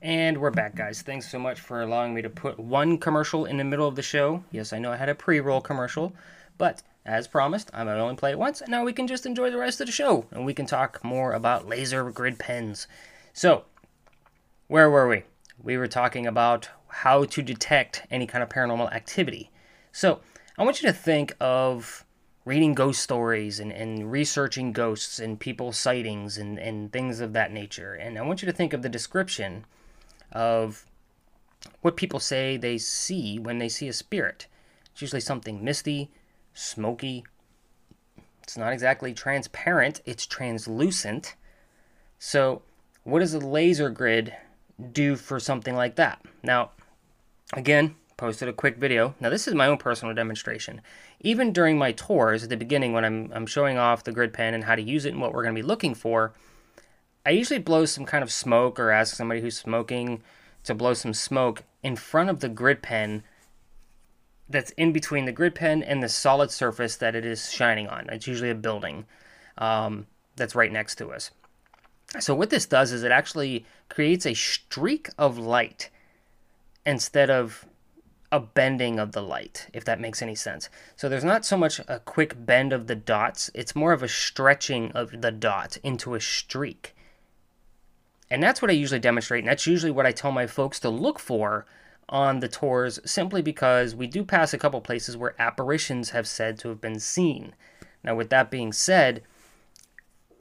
And 0.00 0.38
we're 0.38 0.50
back, 0.50 0.74
guys. 0.74 1.02
Thanks 1.02 1.30
so 1.30 1.38
much 1.38 1.60
for 1.60 1.82
allowing 1.82 2.14
me 2.14 2.22
to 2.22 2.30
put 2.30 2.58
one 2.58 2.98
commercial 2.98 3.44
in 3.44 3.56
the 3.56 3.64
middle 3.64 3.88
of 3.88 3.96
the 3.96 4.02
show. 4.02 4.42
Yes, 4.50 4.72
I 4.72 4.78
know 4.78 4.92
I 4.92 4.96
had 4.96 5.08
a 5.08 5.14
pre 5.14 5.40
roll 5.40 5.60
commercial, 5.60 6.14
but 6.56 6.82
as 7.04 7.26
promised, 7.26 7.70
I'm 7.72 7.86
going 7.86 7.96
to 7.96 8.02
only 8.02 8.16
play 8.16 8.30
it 8.30 8.38
once, 8.38 8.60
and 8.60 8.70
now 8.70 8.84
we 8.84 8.92
can 8.92 9.06
just 9.06 9.26
enjoy 9.26 9.50
the 9.50 9.58
rest 9.58 9.80
of 9.80 9.86
the 9.86 9.92
show, 9.92 10.26
and 10.30 10.44
we 10.44 10.54
can 10.54 10.66
talk 10.66 11.02
more 11.02 11.32
about 11.32 11.66
laser 11.66 12.10
grid 12.10 12.38
pens. 12.38 12.86
So, 13.32 13.64
where 14.66 14.90
were 14.90 15.08
we? 15.08 15.24
We 15.62 15.76
were 15.76 15.88
talking 15.88 16.26
about 16.26 16.68
how 16.88 17.24
to 17.24 17.42
detect 17.42 18.06
any 18.10 18.26
kind 18.26 18.42
of 18.42 18.48
paranormal 18.48 18.92
activity. 18.92 19.50
So, 19.98 20.20
I 20.56 20.62
want 20.62 20.80
you 20.80 20.86
to 20.86 20.94
think 20.94 21.34
of 21.40 22.04
reading 22.44 22.72
ghost 22.72 23.02
stories 23.02 23.58
and, 23.58 23.72
and 23.72 24.12
researching 24.12 24.70
ghosts 24.70 25.18
and 25.18 25.40
people's 25.40 25.76
sightings 25.76 26.38
and, 26.38 26.56
and 26.56 26.92
things 26.92 27.18
of 27.18 27.32
that 27.32 27.50
nature. 27.50 27.94
And 27.94 28.16
I 28.16 28.22
want 28.22 28.40
you 28.40 28.46
to 28.46 28.52
think 28.52 28.72
of 28.72 28.82
the 28.82 28.88
description 28.88 29.64
of 30.30 30.86
what 31.80 31.96
people 31.96 32.20
say 32.20 32.56
they 32.56 32.78
see 32.78 33.40
when 33.40 33.58
they 33.58 33.68
see 33.68 33.88
a 33.88 33.92
spirit. 33.92 34.46
It's 34.92 35.02
usually 35.02 35.20
something 35.20 35.64
misty, 35.64 36.12
smoky. 36.54 37.24
It's 38.44 38.56
not 38.56 38.72
exactly 38.72 39.12
transparent, 39.12 40.00
it's 40.06 40.26
translucent. 40.26 41.34
So, 42.20 42.62
what 43.02 43.18
does 43.18 43.34
a 43.34 43.40
laser 43.40 43.90
grid 43.90 44.32
do 44.92 45.16
for 45.16 45.40
something 45.40 45.74
like 45.74 45.96
that? 45.96 46.24
Now, 46.44 46.70
again, 47.52 47.96
posted 48.18 48.48
a 48.48 48.52
quick 48.52 48.76
video. 48.76 49.14
Now, 49.20 49.30
this 49.30 49.48
is 49.48 49.54
my 49.54 49.66
own 49.66 49.78
personal 49.78 50.14
demonstration. 50.14 50.82
Even 51.20 51.52
during 51.52 51.78
my 51.78 51.92
tours 51.92 52.42
at 52.42 52.50
the 52.50 52.56
beginning, 52.56 52.92
when 52.92 53.04
I'm, 53.04 53.32
I'm 53.32 53.46
showing 53.46 53.78
off 53.78 54.04
the 54.04 54.12
grid 54.12 54.34
pen 54.34 54.52
and 54.52 54.64
how 54.64 54.74
to 54.74 54.82
use 54.82 55.06
it 55.06 55.12
and 55.12 55.22
what 55.22 55.32
we're 55.32 55.44
going 55.44 55.54
to 55.54 55.62
be 55.62 55.66
looking 55.66 55.94
for, 55.94 56.34
I 57.24 57.30
usually 57.30 57.60
blow 57.60 57.86
some 57.86 58.04
kind 58.04 58.22
of 58.22 58.30
smoke 58.30 58.78
or 58.78 58.90
ask 58.90 59.16
somebody 59.16 59.40
who's 59.40 59.56
smoking 59.56 60.20
to 60.64 60.74
blow 60.74 60.94
some 60.94 61.14
smoke 61.14 61.62
in 61.82 61.96
front 61.96 62.28
of 62.28 62.40
the 62.40 62.48
grid 62.48 62.82
pen 62.82 63.22
that's 64.48 64.72
in 64.72 64.92
between 64.92 65.24
the 65.24 65.32
grid 65.32 65.54
pen 65.54 65.82
and 65.82 66.02
the 66.02 66.08
solid 66.08 66.50
surface 66.50 66.96
that 66.96 67.14
it 67.14 67.24
is 67.24 67.52
shining 67.52 67.86
on. 67.86 68.08
It's 68.10 68.26
usually 68.26 68.50
a 68.50 68.54
building 68.54 69.06
um, 69.58 70.06
that's 70.36 70.54
right 70.54 70.72
next 70.72 70.96
to 70.96 71.10
us. 71.10 71.30
So, 72.18 72.34
what 72.34 72.50
this 72.50 72.64
does 72.64 72.90
is 72.90 73.02
it 73.02 73.12
actually 73.12 73.66
creates 73.90 74.24
a 74.24 74.32
streak 74.32 75.10
of 75.18 75.38
light 75.38 75.90
instead 76.86 77.28
of 77.28 77.66
a 78.30 78.40
bending 78.40 78.98
of 78.98 79.12
the 79.12 79.22
light, 79.22 79.68
if 79.72 79.84
that 79.84 80.00
makes 80.00 80.20
any 80.20 80.34
sense. 80.34 80.68
So 80.96 81.08
there's 81.08 81.24
not 81.24 81.44
so 81.44 81.56
much 81.56 81.80
a 81.88 82.00
quick 82.00 82.44
bend 82.44 82.72
of 82.72 82.86
the 82.86 82.94
dots, 82.94 83.50
it's 83.54 83.74
more 83.74 83.92
of 83.92 84.02
a 84.02 84.08
stretching 84.08 84.92
of 84.92 85.22
the 85.22 85.30
dot 85.30 85.78
into 85.82 86.14
a 86.14 86.20
streak. 86.20 86.94
And 88.30 88.42
that's 88.42 88.60
what 88.60 88.70
I 88.70 88.74
usually 88.74 89.00
demonstrate, 89.00 89.44
and 89.44 89.48
that's 89.48 89.66
usually 89.66 89.92
what 89.92 90.04
I 90.04 90.12
tell 90.12 90.32
my 90.32 90.46
folks 90.46 90.78
to 90.80 90.90
look 90.90 91.18
for 91.18 91.64
on 92.10 92.40
the 92.40 92.48
tours, 92.48 93.00
simply 93.04 93.42
because 93.42 93.94
we 93.94 94.06
do 94.06 94.24
pass 94.24 94.52
a 94.52 94.58
couple 94.58 94.80
places 94.80 95.16
where 95.16 95.40
apparitions 95.40 96.10
have 96.10 96.26
said 96.26 96.58
to 96.58 96.68
have 96.68 96.80
been 96.80 97.00
seen. 97.00 97.54
Now, 98.02 98.14
with 98.14 98.30
that 98.30 98.50
being 98.50 98.72
said, 98.72 99.22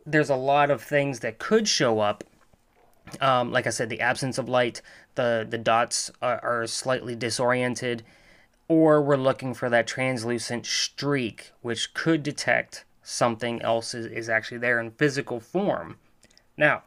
there's 0.06 0.30
a 0.30 0.36
lot 0.36 0.72
of 0.72 0.82
things 0.82 1.20
that 1.20 1.40
could 1.40 1.68
show 1.68 2.00
up 2.00 2.24
um, 3.22 3.52
like 3.52 3.68
I 3.68 3.72
said, 3.72 3.90
the 3.90 4.02
absence 4.02 4.38
of 4.38 4.50
light, 4.50 4.82
the 5.16 5.46
the 5.48 5.58
dots 5.58 6.12
are, 6.22 6.40
are, 6.44 6.68
slightly 6.68 7.16
disoriented, 7.16 8.04
or 8.68 9.02
we're 9.02 9.18
looking 9.18 9.54
for 9.54 9.70
that 9.70 9.88
translucent 9.88 10.66
streak, 10.66 11.52
which 11.62 11.94
could 11.94 12.24
detect 12.24 12.86
something 13.02 13.62
else 13.62 13.94
is, 13.94 14.06
is 14.08 14.30
actually 14.30 14.58
there 14.58 14.80
in 14.80 14.92
physical 14.92 15.40
form. 15.40 15.98
Now, 16.58 16.84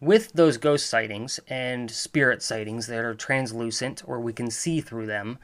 with 0.00 0.32
those 0.32 0.58
ghost 0.58 0.86
sightings 0.86 1.40
and 1.48 1.90
spirit 1.90 2.42
sightings 2.42 2.86
that 2.88 3.04
are 3.04 3.14
translucent, 3.14 4.02
or 4.06 4.20
we 4.20 4.32
can 4.32 4.50
see 4.50 4.80
through 4.80 5.06
them, 5.06 5.38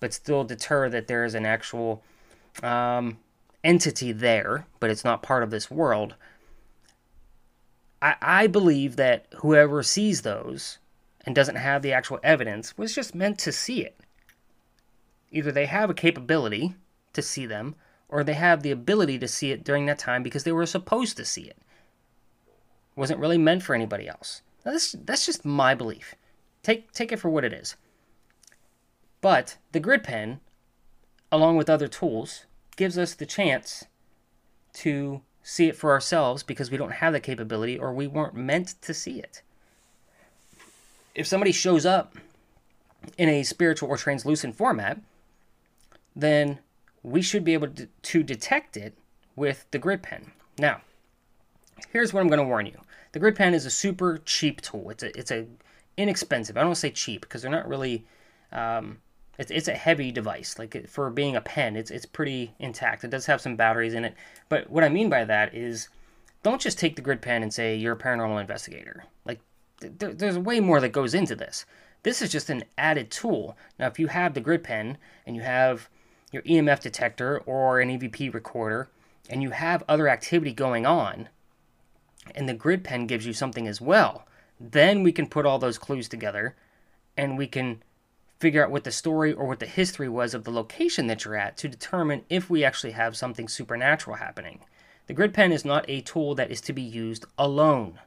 but 0.00 0.14
still 0.14 0.44
deter 0.44 0.88
that 0.88 1.06
there 1.06 1.24
is 1.24 1.34
an 1.34 1.44
actual 1.44 2.02
um, 2.62 3.18
entity 3.62 4.12
there, 4.12 4.66
but 4.80 4.90
it's 4.90 5.04
not 5.04 5.22
part 5.22 5.42
of 5.42 5.50
this 5.50 5.70
world 5.70 6.14
I, 8.00 8.16
I 8.20 8.46
believe 8.46 8.96
that 8.96 9.26
whoever 9.38 9.82
sees 9.82 10.22
those 10.22 10.78
and 11.24 11.34
doesn't 11.34 11.56
have 11.56 11.82
the 11.82 11.92
actual 11.92 12.20
evidence 12.22 12.76
was 12.76 12.94
just 12.94 13.14
meant 13.14 13.38
to 13.40 13.52
see 13.52 13.82
it. 13.82 13.98
Either 15.30 15.50
they 15.50 15.66
have 15.66 15.90
a 15.90 15.94
capability 15.94 16.74
to 17.12 17.22
see 17.22 17.46
them, 17.46 17.74
or 18.08 18.22
they 18.22 18.34
have 18.34 18.62
the 18.62 18.70
ability 18.70 19.18
to 19.18 19.26
see 19.26 19.50
it 19.50 19.64
during 19.64 19.86
that 19.86 19.98
time 19.98 20.22
because 20.22 20.44
they 20.44 20.52
were 20.52 20.66
supposed 20.66 21.16
to 21.16 21.24
see 21.24 21.42
it. 21.42 21.56
it 22.46 22.96
wasn't 23.00 23.18
really 23.18 23.38
meant 23.38 23.62
for 23.62 23.74
anybody 23.74 24.08
else. 24.08 24.42
Now, 24.64 24.72
this, 24.72 24.94
that's 25.04 25.26
just 25.26 25.44
my 25.44 25.74
belief. 25.74 26.14
Take, 26.62 26.92
take 26.92 27.12
it 27.12 27.18
for 27.18 27.28
what 27.28 27.44
it 27.44 27.52
is. 27.52 27.76
But 29.20 29.56
the 29.72 29.80
grid 29.80 30.04
pen, 30.04 30.40
along 31.32 31.56
with 31.56 31.70
other 31.70 31.88
tools, 31.88 32.46
gives 32.76 32.96
us 32.96 33.14
the 33.14 33.26
chance 33.26 33.84
to 34.74 35.22
see 35.48 35.68
it 35.68 35.76
for 35.76 35.92
ourselves 35.92 36.42
because 36.42 36.72
we 36.72 36.76
don't 36.76 36.94
have 36.94 37.12
the 37.12 37.20
capability 37.20 37.78
or 37.78 37.92
we 37.92 38.08
weren't 38.08 38.34
meant 38.34 38.74
to 38.82 38.92
see 38.92 39.20
it. 39.20 39.42
If 41.14 41.24
somebody 41.24 41.52
shows 41.52 41.86
up 41.86 42.16
in 43.16 43.28
a 43.28 43.44
spiritual 43.44 43.88
or 43.88 43.96
translucent 43.96 44.56
format, 44.56 44.98
then 46.16 46.58
we 47.04 47.22
should 47.22 47.44
be 47.44 47.54
able 47.54 47.68
to, 48.02 48.22
detect 48.24 48.76
it 48.76 48.94
with 49.36 49.66
the 49.70 49.78
grid 49.78 50.02
pen. 50.02 50.32
Now, 50.58 50.80
here's 51.90 52.12
what 52.12 52.22
I'm 52.22 52.28
going 52.28 52.40
to 52.40 52.44
warn 52.44 52.66
you. 52.66 52.80
The 53.12 53.20
grid 53.20 53.36
pen 53.36 53.54
is 53.54 53.64
a 53.66 53.70
super 53.70 54.18
cheap 54.24 54.60
tool. 54.60 54.90
It's 54.90 55.04
a 55.04 55.16
it's 55.16 55.30
a 55.30 55.46
inexpensive. 55.96 56.56
I 56.56 56.60
don't 56.60 56.70
want 56.70 56.76
to 56.76 56.80
say 56.80 56.90
cheap 56.90 57.20
because 57.20 57.42
they're 57.42 57.50
not 57.52 57.68
really 57.68 58.04
um, 58.50 58.98
it's, 59.38 59.50
it's 59.50 59.68
a 59.68 59.74
heavy 59.74 60.10
device. 60.10 60.58
Like 60.58 60.88
for 60.88 61.10
being 61.10 61.36
a 61.36 61.40
pen, 61.40 61.76
it's 61.76 61.90
it's 61.90 62.06
pretty 62.06 62.54
intact. 62.58 63.04
It 63.04 63.10
does 63.10 63.26
have 63.26 63.40
some 63.40 63.56
batteries 63.56 63.94
in 63.94 64.04
it, 64.04 64.14
but 64.48 64.70
what 64.70 64.84
I 64.84 64.88
mean 64.88 65.08
by 65.08 65.24
that 65.24 65.54
is, 65.54 65.88
don't 66.42 66.60
just 66.60 66.78
take 66.78 66.96
the 66.96 67.02
grid 67.02 67.22
pen 67.22 67.42
and 67.42 67.52
say 67.52 67.74
you're 67.76 67.94
a 67.94 67.98
paranormal 67.98 68.40
investigator. 68.40 69.04
Like 69.24 69.40
there, 69.80 70.14
there's 70.14 70.38
way 70.38 70.60
more 70.60 70.80
that 70.80 70.90
goes 70.90 71.14
into 71.14 71.34
this. 71.34 71.64
This 72.02 72.22
is 72.22 72.30
just 72.30 72.50
an 72.50 72.64
added 72.78 73.10
tool. 73.10 73.56
Now, 73.78 73.88
if 73.88 73.98
you 73.98 74.06
have 74.06 74.34
the 74.34 74.40
grid 74.40 74.62
pen 74.62 74.96
and 75.26 75.34
you 75.34 75.42
have 75.42 75.88
your 76.32 76.42
EMF 76.42 76.80
detector 76.80 77.38
or 77.46 77.80
an 77.80 77.88
EVP 77.88 78.32
recorder, 78.32 78.88
and 79.28 79.42
you 79.42 79.50
have 79.50 79.82
other 79.88 80.08
activity 80.08 80.52
going 80.52 80.86
on, 80.86 81.28
and 82.34 82.48
the 82.48 82.54
grid 82.54 82.84
pen 82.84 83.06
gives 83.06 83.26
you 83.26 83.32
something 83.32 83.66
as 83.66 83.80
well, 83.80 84.26
then 84.60 85.02
we 85.02 85.12
can 85.12 85.26
put 85.26 85.46
all 85.46 85.58
those 85.58 85.78
clues 85.78 86.08
together, 86.08 86.54
and 87.16 87.36
we 87.36 87.46
can 87.46 87.82
figure 88.38 88.64
out 88.64 88.70
what 88.70 88.84
the 88.84 88.92
story 88.92 89.32
or 89.32 89.46
what 89.46 89.60
the 89.60 89.66
history 89.66 90.08
was 90.08 90.34
of 90.34 90.44
the 90.44 90.50
location 90.50 91.06
that 91.06 91.24
you're 91.24 91.36
at 91.36 91.56
to 91.56 91.68
determine 91.68 92.24
if 92.28 92.50
we 92.50 92.64
actually 92.64 92.92
have 92.92 93.16
something 93.16 93.48
supernatural 93.48 94.16
happening. 94.16 94.60
The 95.06 95.14
grid 95.14 95.32
pen 95.32 95.52
is 95.52 95.64
not 95.64 95.84
a 95.88 96.00
tool 96.00 96.34
that 96.34 96.50
is 96.50 96.60
to 96.62 96.72
be 96.72 96.82
used 96.82 97.24
alone. 97.38 98.00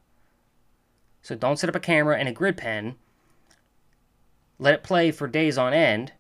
So 1.21 1.35
don't 1.35 1.57
set 1.57 1.69
up 1.69 1.75
a 1.75 1.79
camera 1.79 2.17
and 2.17 2.27
a 2.27 2.33
grid 2.33 2.57
pen, 2.57 2.95
let 4.57 4.73
it 4.73 4.83
play 4.83 5.11
for 5.11 5.27
days 5.27 5.57
on 5.57 5.73
end, 5.73 6.11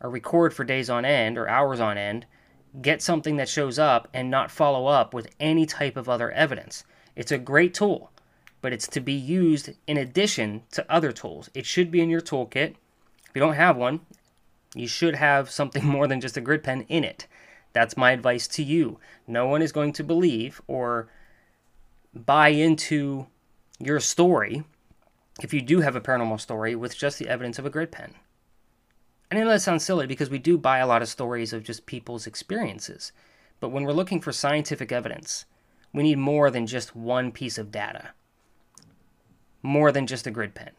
or 0.00 0.10
record 0.10 0.54
for 0.54 0.64
days 0.64 0.90
on 0.90 1.04
end 1.04 1.38
or 1.38 1.48
hours 1.48 1.78
on 1.78 1.96
end, 1.98 2.26
get 2.80 3.02
something 3.02 3.36
that 3.36 3.48
shows 3.48 3.78
up, 3.78 4.08
and 4.14 4.30
not 4.30 4.50
follow 4.50 4.86
up 4.86 5.12
with 5.12 5.28
any 5.38 5.66
type 5.66 5.96
of 5.96 6.08
other 6.08 6.30
evidence. 6.30 6.84
It's 7.14 7.30
a 7.30 7.38
great 7.38 7.74
tool, 7.74 8.10
but 8.62 8.72
it's 8.72 8.88
to 8.88 9.00
be 9.00 9.12
used 9.12 9.70
in 9.86 9.98
addition 9.98 10.62
to 10.72 10.90
other 10.90 11.12
tools. 11.12 11.50
It 11.52 11.66
should 11.66 11.90
be 11.90 12.00
in 12.00 12.08
your 12.08 12.22
toolkit 12.22 12.76
if 13.32 13.36
you 13.36 13.40
don't 13.40 13.54
have 13.54 13.78
one, 13.78 14.00
you 14.74 14.86
should 14.86 15.16
have 15.16 15.50
something 15.50 15.82
more 15.86 16.06
than 16.06 16.20
just 16.20 16.36
a 16.36 16.42
grid 16.42 16.62
pen 16.62 16.82
in 16.82 17.02
it. 17.02 17.26
That's 17.72 17.96
my 17.96 18.10
advice 18.12 18.46
to 18.48 18.62
you. 18.62 18.98
No 19.26 19.46
one 19.46 19.62
is 19.62 19.72
going 19.72 19.94
to 19.94 20.04
believe 20.04 20.60
or 20.66 21.08
buy 22.14 22.48
into 22.48 23.26
your 23.78 24.00
story 24.00 24.64
if 25.40 25.54
you 25.54 25.62
do 25.62 25.80
have 25.80 25.96
a 25.96 26.00
paranormal 26.02 26.38
story 26.38 26.74
with 26.74 26.94
just 26.94 27.18
the 27.18 27.26
evidence 27.26 27.58
of 27.58 27.64
a 27.64 27.70
grid 27.70 27.90
pen. 27.90 28.16
I 29.30 29.36
know 29.36 29.48
that 29.48 29.62
sounds 29.62 29.82
silly 29.82 30.06
because 30.06 30.28
we 30.28 30.38
do 30.38 30.58
buy 30.58 30.78
a 30.78 30.86
lot 30.86 31.00
of 31.00 31.08
stories 31.08 31.54
of 31.54 31.64
just 31.64 31.86
people's 31.86 32.26
experiences. 32.26 33.12
But 33.60 33.70
when 33.70 33.84
we're 33.84 33.92
looking 33.92 34.20
for 34.20 34.30
scientific 34.30 34.92
evidence, 34.92 35.46
we 35.94 36.02
need 36.02 36.18
more 36.18 36.50
than 36.50 36.66
just 36.66 36.94
one 36.94 37.32
piece 37.32 37.56
of 37.56 37.72
data, 37.72 38.10
more 39.62 39.90
than 39.90 40.06
just 40.06 40.26
a 40.26 40.30
grid 40.30 40.54
pen. 40.54 40.72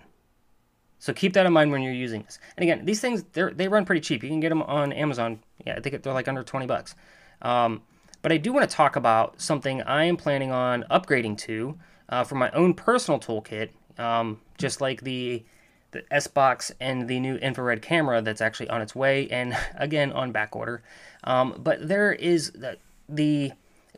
So 1.04 1.12
keep 1.12 1.34
that 1.34 1.46
in 1.46 1.52
mind 1.52 1.70
when 1.70 1.82
you're 1.82 1.92
using 1.92 2.22
this. 2.24 2.40
And 2.56 2.64
again, 2.64 2.86
these 2.86 3.02
things 3.02 3.26
they 3.34 3.68
run 3.68 3.84
pretty 3.84 4.00
cheap. 4.00 4.24
You 4.24 4.30
can 4.30 4.40
get 4.40 4.48
them 4.48 4.62
on 4.62 4.94
Amazon. 4.94 5.40
Yeah, 5.68 5.76
I 5.76 5.82
think 5.82 6.02
they're 6.02 6.14
like 6.14 6.30
under 6.30 6.44
20 6.44 6.66
bucks. 6.66 6.96
Um, 7.42 7.82
but 8.22 8.32
I 8.32 8.38
do 8.38 8.54
want 8.54 8.70
to 8.70 8.74
talk 8.74 8.96
about 8.96 9.42
something 9.42 9.82
I 9.82 10.06
am 10.06 10.16
planning 10.16 10.54
on 10.54 10.86
upgrading 10.90 11.40
to 11.40 11.78
uh, 12.08 12.24
for 12.24 12.36
my 12.36 12.50
own 12.52 12.74
personal 12.74 13.20
toolkit, 13.20 13.72
um, 13.98 14.40
just 14.58 14.80
like 14.80 15.02
the 15.02 15.44
the 15.92 16.06
S 16.10 16.28
box 16.28 16.72
and 16.80 17.10
the 17.10 17.20
new 17.20 17.36
infrared 17.36 17.82
camera 17.82 18.22
that's 18.22 18.40
actually 18.40 18.70
on 18.70 18.82
its 18.82 18.96
way 18.96 19.28
and 19.28 19.58
again 19.76 20.14
on 20.14 20.32
back 20.32 20.56
order. 20.56 20.84
Um, 21.26 21.60
but 21.60 21.86
there 21.86 22.14
is 22.14 22.52
the, 22.52 22.78
the 23.10 23.52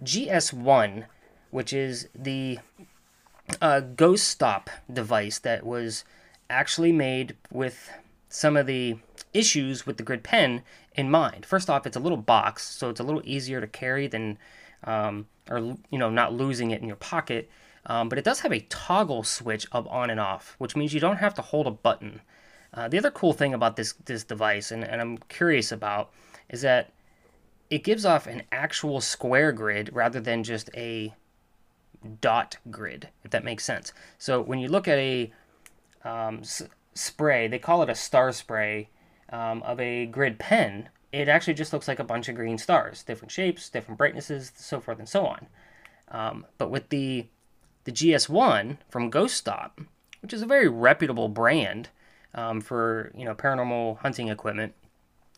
GS1, 0.03 1.05
which 1.51 1.71
is 1.71 2.09
the 2.15 2.57
uh, 3.62 3.81
ghost 3.81 4.27
stop 4.27 4.71
device 4.91 5.38
that 5.38 5.63
was 5.63 6.03
actually 6.49 6.91
made 6.91 7.35
with 7.51 7.89
some 8.29 8.57
of 8.57 8.67
the 8.67 8.97
issues 9.33 9.85
with 9.85 9.97
the 9.97 10.03
grid 10.03 10.23
pen 10.23 10.61
in 10.93 11.09
mind. 11.09 11.45
First 11.45 11.69
off, 11.69 11.85
it's 11.85 11.97
a 11.97 11.99
little 11.99 12.17
box, 12.17 12.65
so 12.65 12.89
it's 12.89 12.99
a 12.99 13.03
little 13.03 13.21
easier 13.25 13.61
to 13.61 13.67
carry 13.67 14.07
than, 14.07 14.37
um, 14.83 15.27
or 15.49 15.59
you 15.59 15.97
know, 15.97 16.09
not 16.09 16.33
losing 16.33 16.71
it 16.71 16.81
in 16.81 16.87
your 16.87 16.97
pocket. 16.97 17.49
Um, 17.87 18.09
but 18.09 18.17
it 18.17 18.25
does 18.25 18.39
have 18.39 18.51
a 18.51 18.61
toggle 18.61 19.23
switch 19.23 19.67
of 19.71 19.87
on 19.87 20.09
and 20.09 20.19
off, 20.19 20.55
which 20.57 20.75
means 20.75 20.93
you 20.93 20.99
don't 20.99 21.17
have 21.17 21.35
to 21.35 21.41
hold 21.41 21.67
a 21.67 21.71
button. 21.71 22.21
Uh, 22.73 22.87
the 22.87 22.97
other 22.97 23.11
cool 23.11 23.31
thing 23.31 23.53
about 23.53 23.75
this 23.75 23.93
this 24.05 24.23
device, 24.23 24.71
and, 24.71 24.83
and 24.83 24.99
I'm 24.99 25.17
curious 25.29 25.71
about, 25.71 26.11
is 26.49 26.61
that 26.61 26.91
it 27.69 27.83
gives 27.83 28.05
off 28.05 28.27
an 28.27 28.43
actual 28.51 29.01
square 29.01 29.51
grid 29.51 29.89
rather 29.93 30.19
than 30.19 30.43
just 30.43 30.69
a 30.75 31.13
dot 32.21 32.57
grid, 32.69 33.09
if 33.23 33.31
that 33.31 33.43
makes 33.43 33.63
sense. 33.63 33.93
So 34.17 34.41
when 34.41 34.59
you 34.59 34.67
look 34.67 34.87
at 34.87 34.97
a 34.97 35.31
um, 36.05 36.39
s- 36.39 36.63
spray, 36.93 37.47
they 37.47 37.59
call 37.59 37.81
it 37.83 37.89
a 37.89 37.95
star 37.95 38.31
spray 38.31 38.89
um, 39.29 39.62
of 39.63 39.79
a 39.79 40.05
grid 40.05 40.39
pen, 40.39 40.89
it 41.12 41.29
actually 41.29 41.53
just 41.53 41.71
looks 41.71 41.88
like 41.88 42.00
a 42.00 42.03
bunch 42.03 42.27
of 42.27 42.35
green 42.35 42.57
stars, 42.57 43.03
different 43.03 43.31
shapes, 43.31 43.69
different 43.69 43.97
brightnesses, 43.97 44.51
so 44.55 44.79
forth 44.79 45.00
and 45.00 45.07
so 45.07 45.25
on. 45.25 45.47
Um, 46.09 46.45
but 46.57 46.69
with 46.69 46.89
the 46.89 47.27
the 47.85 47.91
GS1 47.91 48.77
from 48.89 49.09
Ghost 49.09 49.35
Stop, 49.38 49.79
which 50.21 50.33
is 50.33 50.41
a 50.41 50.47
very 50.47 50.67
reputable 50.67 51.29
brand 51.29 51.89
um, 52.33 52.59
for 52.59 53.12
you 53.15 53.25
know 53.25 53.33
paranormal 53.33 54.00
hunting 54.00 54.27
equipment. 54.27 54.74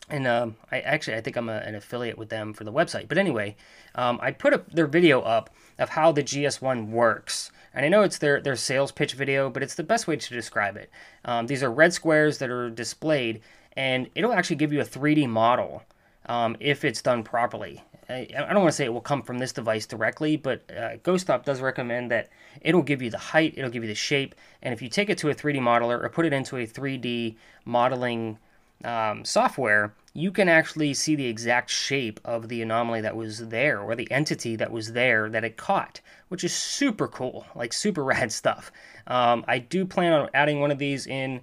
And 0.10 0.26
um, 0.26 0.56
I 0.72 0.80
actually 0.80 1.18
I 1.18 1.22
think 1.22 1.36
I'm 1.36 1.50
a, 1.50 1.58
an 1.58 1.76
affiliate 1.76 2.18
with 2.18 2.30
them 2.30 2.54
for 2.54 2.64
the 2.64 2.74
website. 2.74 3.08
But 3.08 3.18
anyway, 3.18 3.56
um, 3.96 4.20
I 4.22 4.32
put 4.32 4.54
up 4.54 4.72
their 4.72 4.88
video 4.88 5.22
up 5.22 5.50
of 5.78 5.90
how 5.90 6.12
the 6.12 6.24
GS1 6.24 6.90
works. 6.90 7.52
And 7.78 7.86
I 7.86 7.90
know 7.90 8.02
it's 8.02 8.18
their, 8.18 8.42
their 8.42 8.56
sales 8.56 8.92
pitch 8.92 9.14
video, 9.14 9.52
but 9.52 9.62
it's 9.62 9.76
the 9.76 9.84
best 9.84 10.08
way 10.08 10.16
to 10.16 10.34
describe 10.34 10.78
it. 10.78 10.90
Um, 11.26 11.46
these 11.46 11.62
are 11.62 11.72
red 11.72 11.94
squares 11.94 12.40
that 12.40 12.50
are 12.50 12.72
displayed, 12.72 13.42
and 13.74 14.10
it'll 14.16 14.34
actually 14.34 14.56
give 14.56 14.74
you 14.74 14.82
a 14.82 14.84
3D 14.84 15.30
model 15.30 15.84
um, 16.26 16.58
if 16.60 16.84
it's 16.84 17.04
done 17.04 17.22
properly. 17.22 17.84
I, 18.10 18.28
I 18.36 18.52
don't 18.52 18.64
want 18.64 18.70
to 18.70 18.72
say 18.72 18.86
it 18.86 18.94
will 18.94 19.00
come 19.00 19.22
from 19.22 19.38
this 19.38 19.52
device 19.52 19.86
directly, 19.86 20.38
but 20.38 20.64
uh, 20.76 20.96
does 21.04 21.62
recommend 21.62 22.10
that 22.10 22.30
it'll 22.62 22.82
give 22.82 23.04
you 23.04 23.12
the 23.12 23.20
height, 23.20 23.54
it'll 23.56 23.70
give 23.70 23.84
you 23.84 23.90
the 23.90 23.96
shape, 23.96 24.34
and 24.64 24.74
if 24.74 24.82
you 24.82 24.90
take 24.90 25.12
it 25.12 25.20
to 25.20 25.30
a 25.30 25.36
3D 25.36 25.60
modeler 25.60 26.04
or 26.04 26.10
put 26.10 26.26
it 26.26 26.34
into 26.34 26.58
a 26.58 26.66
3D 26.66 27.36
modeling 27.64 28.40
um, 28.86 29.24
software, 29.24 29.94
you 30.18 30.32
can 30.32 30.50
actually 30.50 30.96
see 30.96 31.14
the 31.14 31.28
exact 31.28 31.70
shape 31.70 32.20
of 32.26 32.50
the 32.50 32.64
anomaly 32.64 33.02
that 33.02 33.16
was 33.16 33.50
there 33.50 33.80
or 33.80 33.96
the 33.96 34.10
entity 34.10 34.56
that 34.56 34.72
was 34.72 34.94
there 34.94 35.30
that 35.30 35.44
it 35.44 35.58
caught, 35.58 36.02
which 36.30 36.44
is 36.44 36.52
super 36.52 37.08
cool, 37.08 37.46
like 37.54 37.72
super 37.72 38.04
rad 38.12 38.32
stuff. 38.32 38.72
Um, 39.06 39.46
I 39.48 39.60
do 39.60 39.86
plan 39.86 40.14
on 40.14 40.30
adding 40.34 40.60
one 40.60 40.72
of 40.72 40.80
these 40.80 41.06
in, 41.06 41.42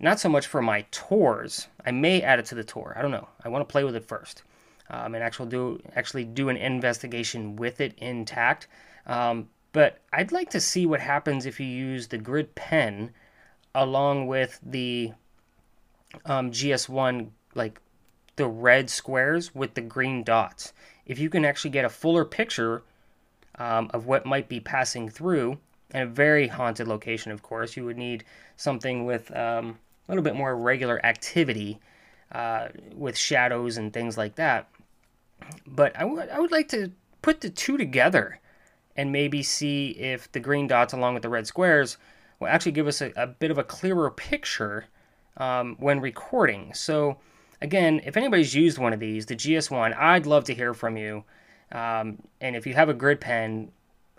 not 0.00 0.18
so 0.18 0.28
much 0.28 0.48
for 0.48 0.60
my 0.60 0.84
tours. 0.90 1.68
I 1.84 1.92
may 1.92 2.20
add 2.20 2.40
it 2.40 2.46
to 2.46 2.56
the 2.56 2.64
tour. 2.64 2.94
I 2.98 3.00
don't 3.00 3.12
know. 3.12 3.28
I 3.44 3.48
want 3.48 3.62
to 3.66 3.70
play 3.70 3.84
with 3.84 3.94
it 3.94 4.04
first 4.04 4.42
um, 4.90 5.14
and 5.14 5.22
actually 5.22 5.50
do 5.50 5.80
actually 5.94 6.24
do 6.24 6.48
an 6.48 6.56
investigation 6.56 7.54
with 7.54 7.80
it 7.80 7.94
intact. 7.98 8.66
Um, 9.06 9.48
but 9.72 10.00
I'd 10.12 10.32
like 10.32 10.50
to 10.50 10.60
see 10.60 10.84
what 10.84 10.98
happens 10.98 11.46
if 11.46 11.60
you 11.60 11.66
use 11.66 12.08
the 12.08 12.18
grid 12.18 12.56
pen 12.56 13.12
along 13.72 14.26
with 14.26 14.58
the 14.64 15.12
um, 16.24 16.50
GS1, 16.50 17.28
like 17.54 17.80
the 18.36 18.46
red 18.46 18.88
squares 18.90 19.54
with 19.54 19.74
the 19.74 19.80
green 19.80 20.22
dots. 20.22 20.72
If 21.06 21.18
you 21.18 21.30
can 21.30 21.44
actually 21.44 21.70
get 21.70 21.84
a 21.84 21.90
fuller 21.90 22.24
picture 22.24 22.82
um, 23.56 23.90
of 23.92 24.06
what 24.06 24.26
might 24.26 24.48
be 24.48 24.60
passing 24.60 25.08
through, 25.08 25.58
in 25.94 26.02
a 26.02 26.06
very 26.06 26.48
haunted 26.48 26.88
location, 26.88 27.32
of 27.32 27.42
course, 27.42 27.76
you 27.76 27.84
would 27.84 27.96
need 27.96 28.24
something 28.56 29.04
with 29.04 29.34
um, 29.36 29.78
a 30.06 30.12
little 30.12 30.24
bit 30.24 30.34
more 30.34 30.56
regular 30.56 31.04
activity 31.04 31.78
uh, 32.32 32.68
with 32.94 33.16
shadows 33.16 33.76
and 33.76 33.92
things 33.92 34.18
like 34.18 34.34
that. 34.36 34.68
But 35.66 35.96
I 35.96 36.04
would 36.04 36.28
I 36.28 36.40
would 36.40 36.50
like 36.50 36.68
to 36.68 36.90
put 37.22 37.40
the 37.40 37.50
two 37.50 37.76
together 37.76 38.40
and 38.96 39.12
maybe 39.12 39.42
see 39.42 39.90
if 39.90 40.30
the 40.32 40.40
green 40.40 40.66
dots 40.66 40.92
along 40.92 41.14
with 41.14 41.22
the 41.22 41.28
red 41.28 41.46
squares 41.46 41.98
will 42.40 42.48
actually 42.48 42.72
give 42.72 42.86
us 42.86 43.00
a, 43.00 43.12
a 43.16 43.26
bit 43.26 43.50
of 43.50 43.58
a 43.58 43.64
clearer 43.64 44.10
picture 44.10 44.86
um, 45.36 45.76
when 45.78 46.00
recording. 46.00 46.72
So 46.74 47.18
again, 47.60 48.00
if 48.04 48.16
anybody's 48.16 48.54
used 48.54 48.78
one 48.78 48.92
of 48.92 49.00
these, 49.00 49.26
the 49.26 49.36
GS1, 49.36 49.96
I'd 49.96 50.26
love 50.26 50.44
to 50.44 50.54
hear 50.54 50.74
from 50.74 50.96
you. 50.96 51.24
Um, 51.72 52.22
and 52.40 52.56
if 52.56 52.66
you 52.66 52.74
have 52.74 52.88
a 52.88 52.94
grid 52.94 53.20
pen 53.20 53.70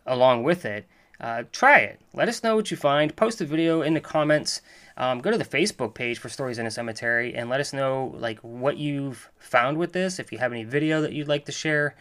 along 0.05 0.43
with 0.43 0.65
it, 0.65 0.85
uh, 1.19 1.43
try 1.51 1.79
it. 1.79 1.99
Let 2.13 2.27
us 2.27 2.43
know 2.43 2.55
what 2.55 2.69
you 2.69 2.77
find. 2.77 3.15
Post 3.15 3.41
a 3.41 3.45
video 3.45 3.81
in 3.81 3.93
the 3.93 4.01
comments. 4.01 4.61
Um, 4.97 5.19
go 5.19 5.31
to 5.31 5.37
the 5.37 5.45
Facebook 5.45 5.93
page 5.93 6.19
for 6.19 6.29
Stories 6.29 6.59
in 6.59 6.67
a 6.67 6.71
Cemetery 6.71 7.35
and 7.35 7.49
let 7.49 7.59
us 7.59 7.73
know 7.73 8.15
like 8.17 8.39
what 8.39 8.77
you've 8.77 9.29
found 9.39 9.77
with 9.77 9.93
this. 9.93 10.19
If 10.19 10.31
you 10.31 10.37
have 10.37 10.51
any 10.51 10.63
video 10.63 11.01
that 11.01 11.13
you'd 11.13 11.27
like 11.27 11.45
to 11.45 11.51
share, 11.51 11.95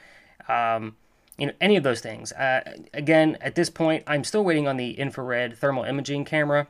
um, 0.49 0.97
you 1.39 1.47
know 1.47 1.53
any 1.61 1.77
of 1.77 1.83
those 1.83 2.01
things. 2.01 2.33
Uh, 2.33 2.77
again, 2.93 3.39
at 3.41 3.55
this 3.55 3.71
point, 3.71 4.05
I'm 4.07 4.25
still 4.25 4.45
waiting 4.45 4.69
on 4.69 4.77
the 4.77 4.99
infrared 4.99 5.57
thermal 5.57 5.85
imaging 5.85 6.25
camera. 6.25 6.67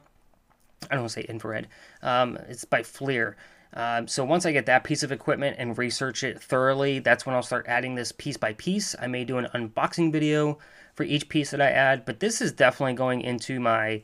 I 0.90 0.94
don't 0.94 1.02
want 1.02 1.12
to 1.12 1.20
say 1.20 1.26
infrared. 1.28 1.68
Um, 2.02 2.38
it's 2.48 2.64
by 2.64 2.82
FLIR. 2.82 3.34
Um, 3.76 4.08
so 4.08 4.24
once 4.24 4.46
I 4.46 4.52
get 4.52 4.64
that 4.66 4.84
piece 4.84 5.02
of 5.02 5.12
equipment 5.12 5.56
and 5.58 5.76
research 5.76 6.24
it 6.24 6.40
thoroughly, 6.40 6.98
that's 6.98 7.26
when 7.26 7.34
I'll 7.34 7.42
start 7.42 7.66
adding 7.68 7.94
this 7.94 8.10
piece 8.10 8.38
by 8.38 8.54
piece. 8.54 8.96
I 8.98 9.06
may 9.06 9.22
do 9.22 9.36
an 9.36 9.48
unboxing 9.54 10.10
video 10.10 10.58
for 10.94 11.02
each 11.02 11.28
piece 11.28 11.50
that 11.50 11.60
I 11.60 11.70
add, 11.70 12.06
but 12.06 12.20
this 12.20 12.40
is 12.40 12.52
definitely 12.52 12.94
going 12.94 13.20
into 13.20 13.60
my 13.60 14.02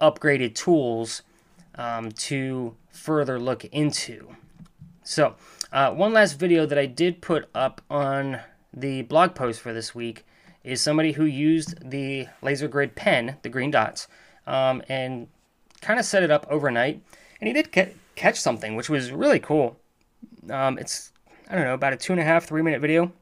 upgraded 0.00 0.54
tools 0.54 1.22
um, 1.74 2.12
to 2.12 2.76
further 2.90 3.40
look 3.40 3.64
into. 3.64 4.36
So 5.02 5.34
uh, 5.72 5.90
one 5.92 6.12
last 6.12 6.34
video 6.34 6.64
that 6.66 6.78
I 6.78 6.86
did 6.86 7.20
put 7.20 7.48
up 7.56 7.80
on 7.90 8.38
the 8.72 9.02
blog 9.02 9.34
post 9.34 9.60
for 9.60 9.72
this 9.72 9.96
week 9.96 10.24
is 10.62 10.80
somebody 10.80 11.12
who 11.12 11.24
used 11.24 11.90
the 11.90 12.28
laser 12.40 12.68
grid 12.68 12.94
pen, 12.94 13.36
the 13.42 13.48
green 13.48 13.72
dots, 13.72 14.06
um, 14.46 14.80
and 14.88 15.26
kind 15.80 15.98
of 15.98 16.06
set 16.06 16.22
it 16.22 16.30
up 16.30 16.46
overnight. 16.48 17.02
And 17.40 17.48
he 17.48 17.52
did 17.54 17.72
get, 17.72 17.96
catch 18.18 18.40
something, 18.40 18.76
which 18.76 18.90
was 18.90 19.10
really 19.10 19.38
cool. 19.38 19.76
Um, 20.50 20.78
it's, 20.78 21.12
I 21.48 21.54
don't 21.54 21.64
know, 21.64 21.74
about 21.74 21.92
a 21.92 21.96
two 21.96 22.12
and 22.12 22.20
a 22.20 22.24
half, 22.24 22.44
three 22.44 22.62
minute 22.62 22.80
video. 22.80 23.12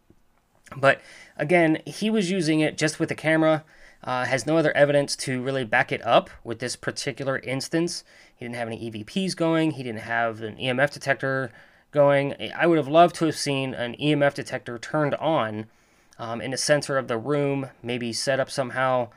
But 0.76 1.00
again, 1.36 1.82
he 1.86 2.10
was 2.10 2.30
using 2.30 2.60
it 2.60 2.76
just 2.76 2.98
with 2.98 3.08
the 3.08 3.14
camera. 3.14 3.64
Uh, 4.02 4.24
has 4.24 4.46
no 4.46 4.56
other 4.56 4.76
evidence 4.76 5.16
to 5.16 5.42
really 5.42 5.64
back 5.64 5.90
it 5.90 6.04
up 6.06 6.30
with 6.44 6.58
this 6.60 6.76
particular 6.76 7.38
instance. 7.38 8.04
He 8.36 8.44
didn't 8.44 8.56
have 8.56 8.68
any 8.68 8.90
EVPs 8.90 9.34
going. 9.34 9.72
He 9.72 9.82
didn't 9.82 10.02
have 10.02 10.42
an 10.42 10.56
EMF 10.56 10.92
detector 10.92 11.50
going. 11.90 12.34
I 12.54 12.66
would 12.66 12.78
have 12.78 12.88
loved 12.88 13.16
to 13.16 13.24
have 13.26 13.36
seen 13.36 13.74
an 13.74 13.94
EMF 13.94 14.34
detector 14.34 14.78
turned 14.78 15.14
on 15.16 15.66
um, 16.18 16.40
in 16.40 16.50
the 16.50 16.56
center 16.56 16.98
of 16.98 17.08
the 17.08 17.18
room, 17.18 17.70
maybe 17.82 18.12
set 18.12 18.38
up 18.38 18.50
somehow 18.50 19.08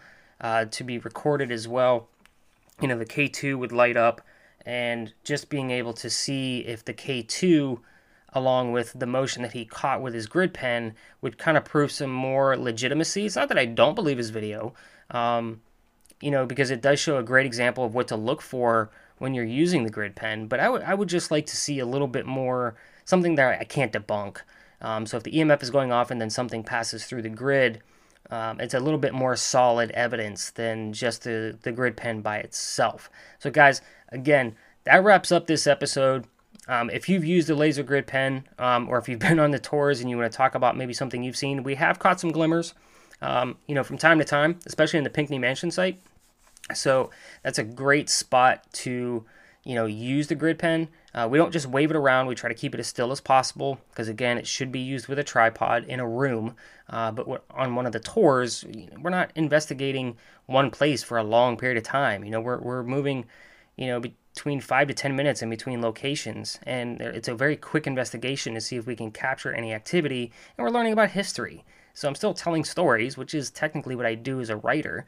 uh, 0.41 0.65
to 0.65 0.83
be 0.83 0.97
recorded 0.97 1.51
as 1.51 1.67
well. 1.67 2.07
You 2.81 2.87
know, 2.87 2.97
the 2.97 3.05
K2 3.05 3.57
would 3.57 3.71
light 3.71 3.97
up, 3.97 4.21
and 4.65 5.13
just 5.23 5.49
being 5.49 5.71
able 5.71 5.93
to 5.93 6.09
see 6.09 6.59
if 6.59 6.83
the 6.85 6.93
K2 6.93 7.79
along 8.33 8.71
with 8.71 8.93
the 8.93 9.07
motion 9.07 9.41
that 9.41 9.53
he 9.53 9.65
caught 9.65 10.01
with 10.03 10.13
his 10.13 10.27
grid 10.27 10.53
pen 10.53 10.93
would 11.19 11.37
kind 11.39 11.57
of 11.57 11.65
prove 11.65 11.91
some 11.91 12.11
more 12.11 12.55
legitimacy. 12.55 13.25
It's 13.25 13.35
not 13.35 13.49
that 13.49 13.57
I 13.57 13.65
don't 13.65 13.95
believe 13.95 14.19
his 14.19 14.29
video, 14.29 14.75
um, 15.09 15.61
you 16.21 16.29
know, 16.29 16.45
because 16.45 16.69
it 16.69 16.81
does 16.81 16.99
show 16.99 17.17
a 17.17 17.23
great 17.23 17.47
example 17.47 17.83
of 17.85 17.95
what 17.95 18.07
to 18.09 18.15
look 18.15 18.41
for 18.43 18.91
when 19.17 19.33
you're 19.33 19.45
using 19.45 19.83
the 19.83 19.89
grid 19.89 20.15
pen. 20.15 20.47
But 20.47 20.59
I 20.59 20.69
would 20.69 20.83
I 20.83 20.93
would 20.93 21.09
just 21.09 21.31
like 21.31 21.47
to 21.47 21.57
see 21.57 21.79
a 21.79 21.85
little 21.87 22.07
bit 22.07 22.25
more 22.27 22.75
something 23.05 23.35
that 23.35 23.59
I 23.59 23.63
can't 23.63 23.91
debunk. 23.91 24.37
Um, 24.81 25.05
so 25.07 25.17
if 25.17 25.23
the 25.23 25.31
EMF 25.31 25.63
is 25.63 25.71
going 25.71 25.91
off 25.91 26.11
and 26.11 26.21
then 26.21 26.29
something 26.29 26.63
passes 26.63 27.05
through 27.05 27.23
the 27.23 27.29
grid, 27.29 27.81
Um, 28.31 28.59
it's 28.59 28.75
a 28.75 28.79
little 28.79 28.99
bit 28.99 29.13
more 29.13 29.35
solid 29.35 29.89
evidence 29.91 30.51
than 30.51 30.93
just 30.93 31.23
the, 31.23 31.57
the 31.63 31.71
grid 31.71 31.97
pen 31.97 32.21
by 32.21 32.37
itself. 32.37 33.09
So, 33.39 33.49
guys, 33.49 33.81
again, 34.11 34.55
that 34.83 35.03
wraps 35.03 35.31
up 35.31 35.47
this 35.47 35.67
episode. 35.67 36.25
Um, 36.67 36.89
if 36.89 37.09
you've 37.09 37.25
used 37.25 37.49
a 37.49 37.55
laser 37.55 37.83
grid 37.83 38.07
pen, 38.07 38.47
um, 38.57 38.87
or 38.89 38.97
if 38.97 39.09
you've 39.09 39.19
been 39.27 39.39
on 39.39 39.51
the 39.51 39.59
tours 39.59 40.01
and 40.01 40.09
you 40.09 40.17
want 40.17 40.31
to 40.31 40.37
talk 40.37 40.55
about 40.55 40.77
maybe 40.77 40.93
something 40.93 41.23
you've 41.23 41.37
seen, 41.37 41.63
we 41.63 41.75
have 41.75 41.99
caught 41.99 42.19
some 42.19 42.31
glimmers, 42.31 42.73
um, 43.21 43.57
you 43.67 43.75
know, 43.75 43.83
from 43.83 43.97
time 43.97 44.19
to 44.19 44.25
time, 44.25 44.59
especially 44.65 44.97
in 44.97 45.03
the 45.03 45.09
Pinckney 45.09 45.39
Mansion 45.39 45.71
site. 45.71 45.99
So 46.73 47.09
that's 47.43 47.59
a 47.59 47.63
great 47.63 48.09
spot 48.09 48.63
to, 48.73 49.25
you 49.63 49.75
know, 49.75 49.85
use 49.85 50.27
the 50.27 50.35
grid 50.35 50.59
pen. 50.59 50.89
Uh, 51.13 51.27
we 51.29 51.37
don't 51.37 51.51
just 51.51 51.65
wave 51.65 51.89
it 51.89 51.97
around. 51.97 52.27
We 52.27 52.35
try 52.35 52.49
to 52.49 52.55
keep 52.55 52.73
it 52.73 52.79
as 52.79 52.87
still 52.87 53.11
as 53.11 53.19
possible 53.19 53.79
because, 53.89 54.07
again, 54.07 54.37
it 54.37 54.45
should 54.45 54.71
be 54.71 54.79
used 54.79 55.07
with 55.07 55.17
a 55.17 55.23
tripod 55.23 55.85
in 55.85 55.99
a 55.99 56.07
room. 56.07 56.55
Uh, 56.87 57.11
but 57.11 57.43
on 57.51 57.75
one 57.75 57.85
of 57.85 57.91
the 57.91 57.99
tours, 57.99 58.63
we're 59.01 59.09
not 59.09 59.31
investigating 59.35 60.17
one 60.45 60.69
place 60.69 61.03
for 61.03 61.17
a 61.17 61.23
long 61.23 61.57
period 61.57 61.77
of 61.77 61.83
time. 61.83 62.23
You 62.23 62.31
know, 62.31 62.41
we're, 62.41 62.59
we're 62.59 62.83
moving, 62.83 63.25
you 63.79 63.87
know, 63.87 64.01
between 64.01 64.59
five 64.59 64.89
to 64.89 64.93
10 64.93 65.15
minutes 65.15 65.41
in 65.41 65.49
between 65.49 65.81
locations. 65.81 66.59
And 66.63 66.99
it's 66.99 67.29
a 67.29 67.33
very 67.33 67.55
quick 67.55 67.87
investigation 67.87 68.53
to 68.55 68.61
see 68.61 68.75
if 68.75 68.85
we 68.85 68.95
can 68.95 69.09
capture 69.09 69.53
any 69.53 69.73
activity. 69.73 70.33
And 70.57 70.65
we're 70.65 70.71
learning 70.71 70.91
about 70.91 71.11
history. 71.11 71.63
So 71.93 72.09
I'm 72.09 72.15
still 72.15 72.33
telling 72.33 72.65
stories, 72.65 73.17
which 73.17 73.33
is 73.33 73.49
technically 73.49 73.95
what 73.95 74.05
I 74.05 74.15
do 74.15 74.41
as 74.41 74.49
a 74.49 74.57
writer. 74.57 75.05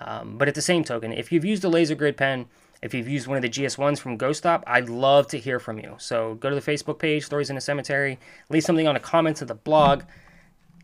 Um, 0.00 0.38
but 0.38 0.48
at 0.48 0.54
the 0.54 0.62
same 0.62 0.84
token, 0.84 1.12
if 1.12 1.32
you've 1.32 1.44
used 1.44 1.64
a 1.64 1.68
laser 1.68 1.94
grid 1.94 2.16
pen, 2.16 2.46
if 2.80 2.94
you've 2.94 3.08
used 3.08 3.26
one 3.26 3.36
of 3.36 3.42
the 3.42 3.50
GS1s 3.50 3.98
from 3.98 4.16
Ghost 4.16 4.38
Stop, 4.38 4.64
I'd 4.66 4.88
love 4.88 5.26
to 5.28 5.38
hear 5.38 5.60
from 5.60 5.78
you. 5.78 5.96
So 5.98 6.34
go 6.36 6.48
to 6.48 6.58
the 6.58 6.62
Facebook 6.62 6.98
page, 6.98 7.26
Stories 7.26 7.50
in 7.50 7.58
a 7.58 7.60
Cemetery, 7.60 8.18
leave 8.48 8.64
something 8.64 8.88
on 8.88 8.94
the 8.94 9.00
comments 9.00 9.42
of 9.42 9.48
the 9.48 9.54
blog. 9.54 10.02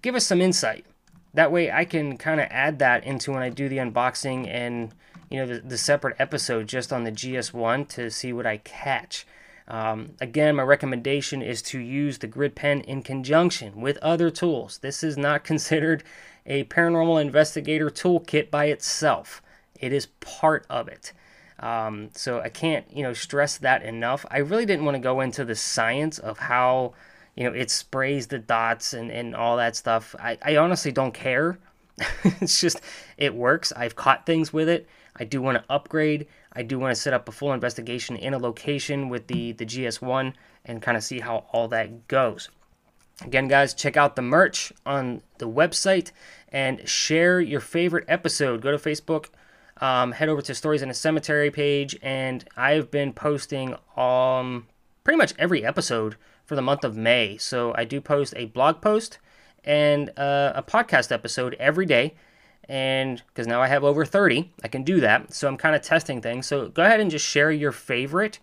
Give 0.03 0.15
us 0.15 0.27
some 0.27 0.43
insight. 0.43 0.85
That 1.33 1.51
way 1.51 1.71
I 1.71 1.87
can 1.87 2.19
kind 2.19 2.39
of 2.39 2.49
add 2.51 2.81
that 2.81 3.05
into 3.05 3.33
when 3.33 3.43
I 3.43 3.49
do 3.49 3.69
the 3.69 3.79
unboxing 3.79 4.47
and 4.47 4.93
you 5.31 5.39
know 5.39 5.47
the, 5.47 5.61
the 5.61 5.79
separate 5.79 6.17
episode 6.19 6.67
just 6.67 6.93
on 6.93 7.05
the 7.05 7.13
GS1 7.13 7.89
to 7.91 8.11
see 8.11 8.33
what 8.33 8.47
I 8.47 8.59
catch. 8.59 9.27
Um, 9.69 10.17
again, 10.21 10.57
my 10.57 10.65
recommendation 10.65 11.43
is 11.43 11.63
to 11.63 11.79
use 11.79 12.19
the 12.19 12.27
grid 12.27 12.57
pen 12.57 12.81
in 12.81 13.03
conjunction 13.03 13.81
with 13.81 13.97
other 13.99 14.29
tools. 14.29 14.79
This 14.79 15.05
is 15.05 15.17
not 15.17 15.45
considered 15.45 16.03
a 16.45 16.65
paranormal 16.65 17.21
investigator 17.21 17.89
toolkit 17.89 18.51
by 18.51 18.67
itself. 18.67 19.41
It 19.79 19.93
is 19.93 20.07
part 20.07 20.67
of 20.69 20.89
it. 20.89 21.13
Um, 21.61 22.09
so 22.15 22.41
I 22.41 22.49
can't, 22.49 22.85
you 22.91 23.03
know, 23.03 23.13
stress 23.13 23.59
that 23.59 23.83
enough. 23.83 24.27
I 24.31 24.39
really 24.39 24.67
didn't 24.67 24.85
want 24.85 24.97
to 24.97 25.01
go 25.01 25.21
into 25.21 25.45
the 25.45 25.55
science 25.55 26.19
of 26.19 26.39
how, 26.39 26.95
you 27.37 27.45
know, 27.45 27.53
it 27.53 27.71
sprays 27.71 28.27
the 28.27 28.39
dots 28.39 28.93
and, 28.93 29.11
and 29.11 29.37
all 29.37 29.59
that 29.59 29.77
stuff. 29.77 30.17
I, 30.19 30.39
I 30.43 30.57
honestly 30.57 30.91
don't 30.91 31.15
care. 31.15 31.59
it's 32.25 32.61
just, 32.61 32.81
it 33.19 33.35
works. 33.35 33.73
I've 33.77 33.95
caught 33.95 34.27
things 34.27 34.53
with 34.53 34.69
it. 34.69 34.89
I 35.17 35.25
do 35.25 35.43
want 35.43 35.59
to 35.59 35.65
upgrade. 35.73 36.27
I 36.53 36.63
do 36.63 36.79
want 36.79 36.95
to 36.95 37.01
set 37.01 37.13
up 37.13 37.29
a 37.29 37.33
full 37.33 37.53
investigation 37.53 38.17
in 38.17 38.35
a 38.35 38.39
location 38.39 39.09
with 39.09 39.27
the, 39.27 39.53
the 39.53 39.67
GS1 39.67 40.33
and 40.65 40.83
kind 40.83 40.97
of 40.97 41.05
see 41.05 41.21
how 41.21 41.47
all 41.53 41.69
that 41.69 42.09
goes. 42.09 42.49
Again, 43.23 43.49
guys, 43.49 43.75
check 43.75 43.97
out 43.97 44.17
the 44.17 44.23
merch 44.23 44.73
on 44.87 45.21
the 45.39 45.49
website 45.49 46.11
and 46.51 46.89
share 46.89 47.41
your 47.41 47.61
favorite 47.61 48.05
episode. 48.09 48.63
Go 48.63 48.71
to 48.71 48.79
Facebook, 48.79 49.27
um, 49.79 50.13
head 50.13 50.29
over 50.29 50.41
to 50.43 50.55
Stories 50.55 50.81
in 50.81 50.91
a 50.91 50.95
Cemetery 50.95 51.51
page, 51.51 51.99
and 52.03 52.45
I've 52.57 52.91
been 52.91 53.13
posting 53.13 53.75
um, 53.97 54.67
pretty 55.05 55.19
much 55.19 55.35
every 55.39 55.65
episode 55.65 56.17
for 56.47 56.57
the 56.57 56.63
month 56.63 56.83
of 56.83 56.97
May. 56.97 57.37
So 57.37 57.75
I 57.77 57.85
do 57.85 58.01
post 58.01 58.33
a 58.37 58.47
blog 58.47 58.81
post 58.81 59.19
and 59.65 60.11
uh, 60.19 60.53
a 60.55 60.63
podcast 60.63 61.13
episode 61.13 61.55
every 61.61 61.85
day 61.85 62.15
and 62.71 63.21
because 63.27 63.49
now 63.49 63.61
I 63.61 63.67
have 63.67 63.83
over 63.83 64.05
30, 64.05 64.53
I 64.63 64.69
can 64.69 64.85
do 64.85 65.01
that. 65.01 65.35
So 65.35 65.49
I'm 65.49 65.57
kind 65.57 65.75
of 65.75 65.83
testing 65.83 66.23
things. 66.23 66.47
So 66.47 66.69
go 66.69 66.85
ahead 66.85 67.01
and 67.01 67.11
just 67.11 67.27
share 67.27 67.51
your 67.51 67.73
favorite 67.73 68.39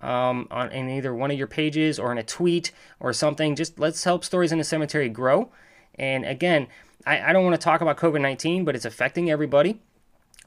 um, 0.00 0.46
on 0.52 0.70
in 0.70 0.88
either 0.88 1.12
one 1.12 1.32
of 1.32 1.36
your 1.36 1.48
pages 1.48 1.98
or 1.98 2.12
in 2.12 2.18
a 2.18 2.22
tweet 2.22 2.70
or 3.00 3.12
something. 3.12 3.56
Just 3.56 3.80
let's 3.80 4.04
help 4.04 4.22
Stories 4.22 4.52
in 4.52 4.58
the 4.58 4.64
Cemetery 4.64 5.08
grow. 5.08 5.50
And 5.96 6.24
again, 6.24 6.68
I, 7.04 7.30
I 7.30 7.32
don't 7.32 7.42
want 7.42 7.60
to 7.60 7.64
talk 7.64 7.80
about 7.80 7.96
COVID 7.96 8.20
19, 8.20 8.64
but 8.64 8.76
it's 8.76 8.84
affecting 8.84 9.32
everybody. 9.32 9.80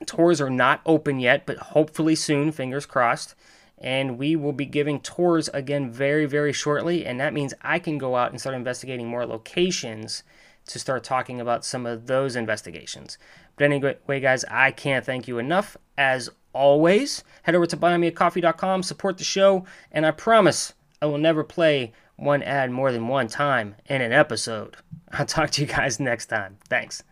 Tours 0.06 0.40
are 0.40 0.50
not 0.50 0.80
open 0.86 1.20
yet, 1.20 1.46
but 1.46 1.58
hopefully 1.58 2.16
soon, 2.16 2.54
fingers 2.54 2.86
crossed. 2.86 3.36
And 3.78 4.18
we 4.18 4.38
will 4.38 4.54
be 4.54 4.66
giving 4.66 5.02
tours 5.02 5.50
again 5.50 5.92
very, 5.92 6.26
very 6.26 6.54
shortly. 6.54 7.06
And 7.06 7.20
that 7.20 7.34
means 7.34 7.54
I 7.62 7.80
can 7.80 7.98
go 7.98 8.16
out 8.16 8.32
and 8.32 8.40
start 8.40 8.56
investigating 8.56 9.10
more 9.10 9.26
locations 9.26 10.24
to 10.68 10.80
start 10.80 11.04
talking 11.04 11.40
about 11.40 11.66
some 11.66 11.86
of 11.86 12.08
those 12.08 12.36
investigations. 12.36 13.18
But 13.56 13.66
anyway, 13.66 14.20
guys, 14.20 14.44
I 14.46 14.72
can't 14.72 15.06
thank 15.06 15.28
you 15.28 15.38
enough. 15.38 15.78
As 15.98 16.30
always, 16.54 17.24
head 17.44 17.56
over 17.56 17.66
to 17.68 17.78
buymeacoffee.com, 17.78 18.84
support 18.84 19.18
the 19.18 19.24
show, 19.24 19.66
and 19.92 20.06
I 20.06 20.12
promise 20.12 20.74
I 21.02 21.06
will 21.06 21.18
never 21.18 21.44
play 21.44 21.94
one 22.16 22.44
ad 22.44 22.72
more 22.72 22.92
than 22.92 23.08
one 23.08 23.28
time 23.28 23.76
in 23.88 24.02
an 24.02 24.14
episode. 24.14 24.78
I'll 25.12 25.26
talk 25.26 25.52
to 25.52 25.62
you 25.62 25.68
guys 25.68 26.00
next 26.00 26.28
time. 26.28 26.58
Thanks. 26.70 27.04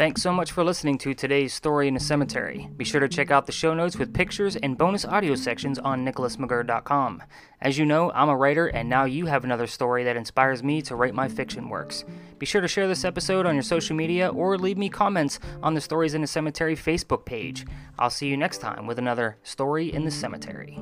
Thanks 0.00 0.22
so 0.22 0.32
much 0.32 0.52
for 0.52 0.64
listening 0.64 0.96
to 0.96 1.12
today's 1.12 1.52
Story 1.52 1.86
in 1.86 1.94
a 1.94 2.00
Cemetery. 2.00 2.70
Be 2.74 2.86
sure 2.86 3.02
to 3.02 3.06
check 3.08 3.30
out 3.30 3.44
the 3.44 3.52
show 3.52 3.74
notes 3.74 3.98
with 3.98 4.14
pictures 4.14 4.56
and 4.56 4.78
bonus 4.78 5.04
audio 5.04 5.34
sections 5.34 5.78
on 5.78 6.06
nicholasmcgirr.com. 6.06 7.22
As 7.60 7.76
you 7.76 7.84
know, 7.84 8.10
I'm 8.12 8.30
a 8.30 8.34
writer, 8.34 8.68
and 8.68 8.88
now 8.88 9.04
you 9.04 9.26
have 9.26 9.44
another 9.44 9.66
story 9.66 10.02
that 10.04 10.16
inspires 10.16 10.62
me 10.62 10.80
to 10.80 10.96
write 10.96 11.12
my 11.12 11.28
fiction 11.28 11.68
works. 11.68 12.06
Be 12.38 12.46
sure 12.46 12.62
to 12.62 12.66
share 12.66 12.88
this 12.88 13.04
episode 13.04 13.44
on 13.44 13.54
your 13.54 13.62
social 13.62 13.94
media 13.94 14.30
or 14.30 14.56
leave 14.56 14.78
me 14.78 14.88
comments 14.88 15.38
on 15.62 15.74
the 15.74 15.82
Stories 15.82 16.14
in 16.14 16.22
a 16.22 16.26
Cemetery 16.26 16.74
Facebook 16.74 17.26
page. 17.26 17.66
I'll 17.98 18.08
see 18.08 18.28
you 18.28 18.38
next 18.38 18.62
time 18.62 18.86
with 18.86 18.98
another 18.98 19.36
Story 19.42 19.92
in 19.92 20.06
the 20.06 20.10
Cemetery. 20.10 20.78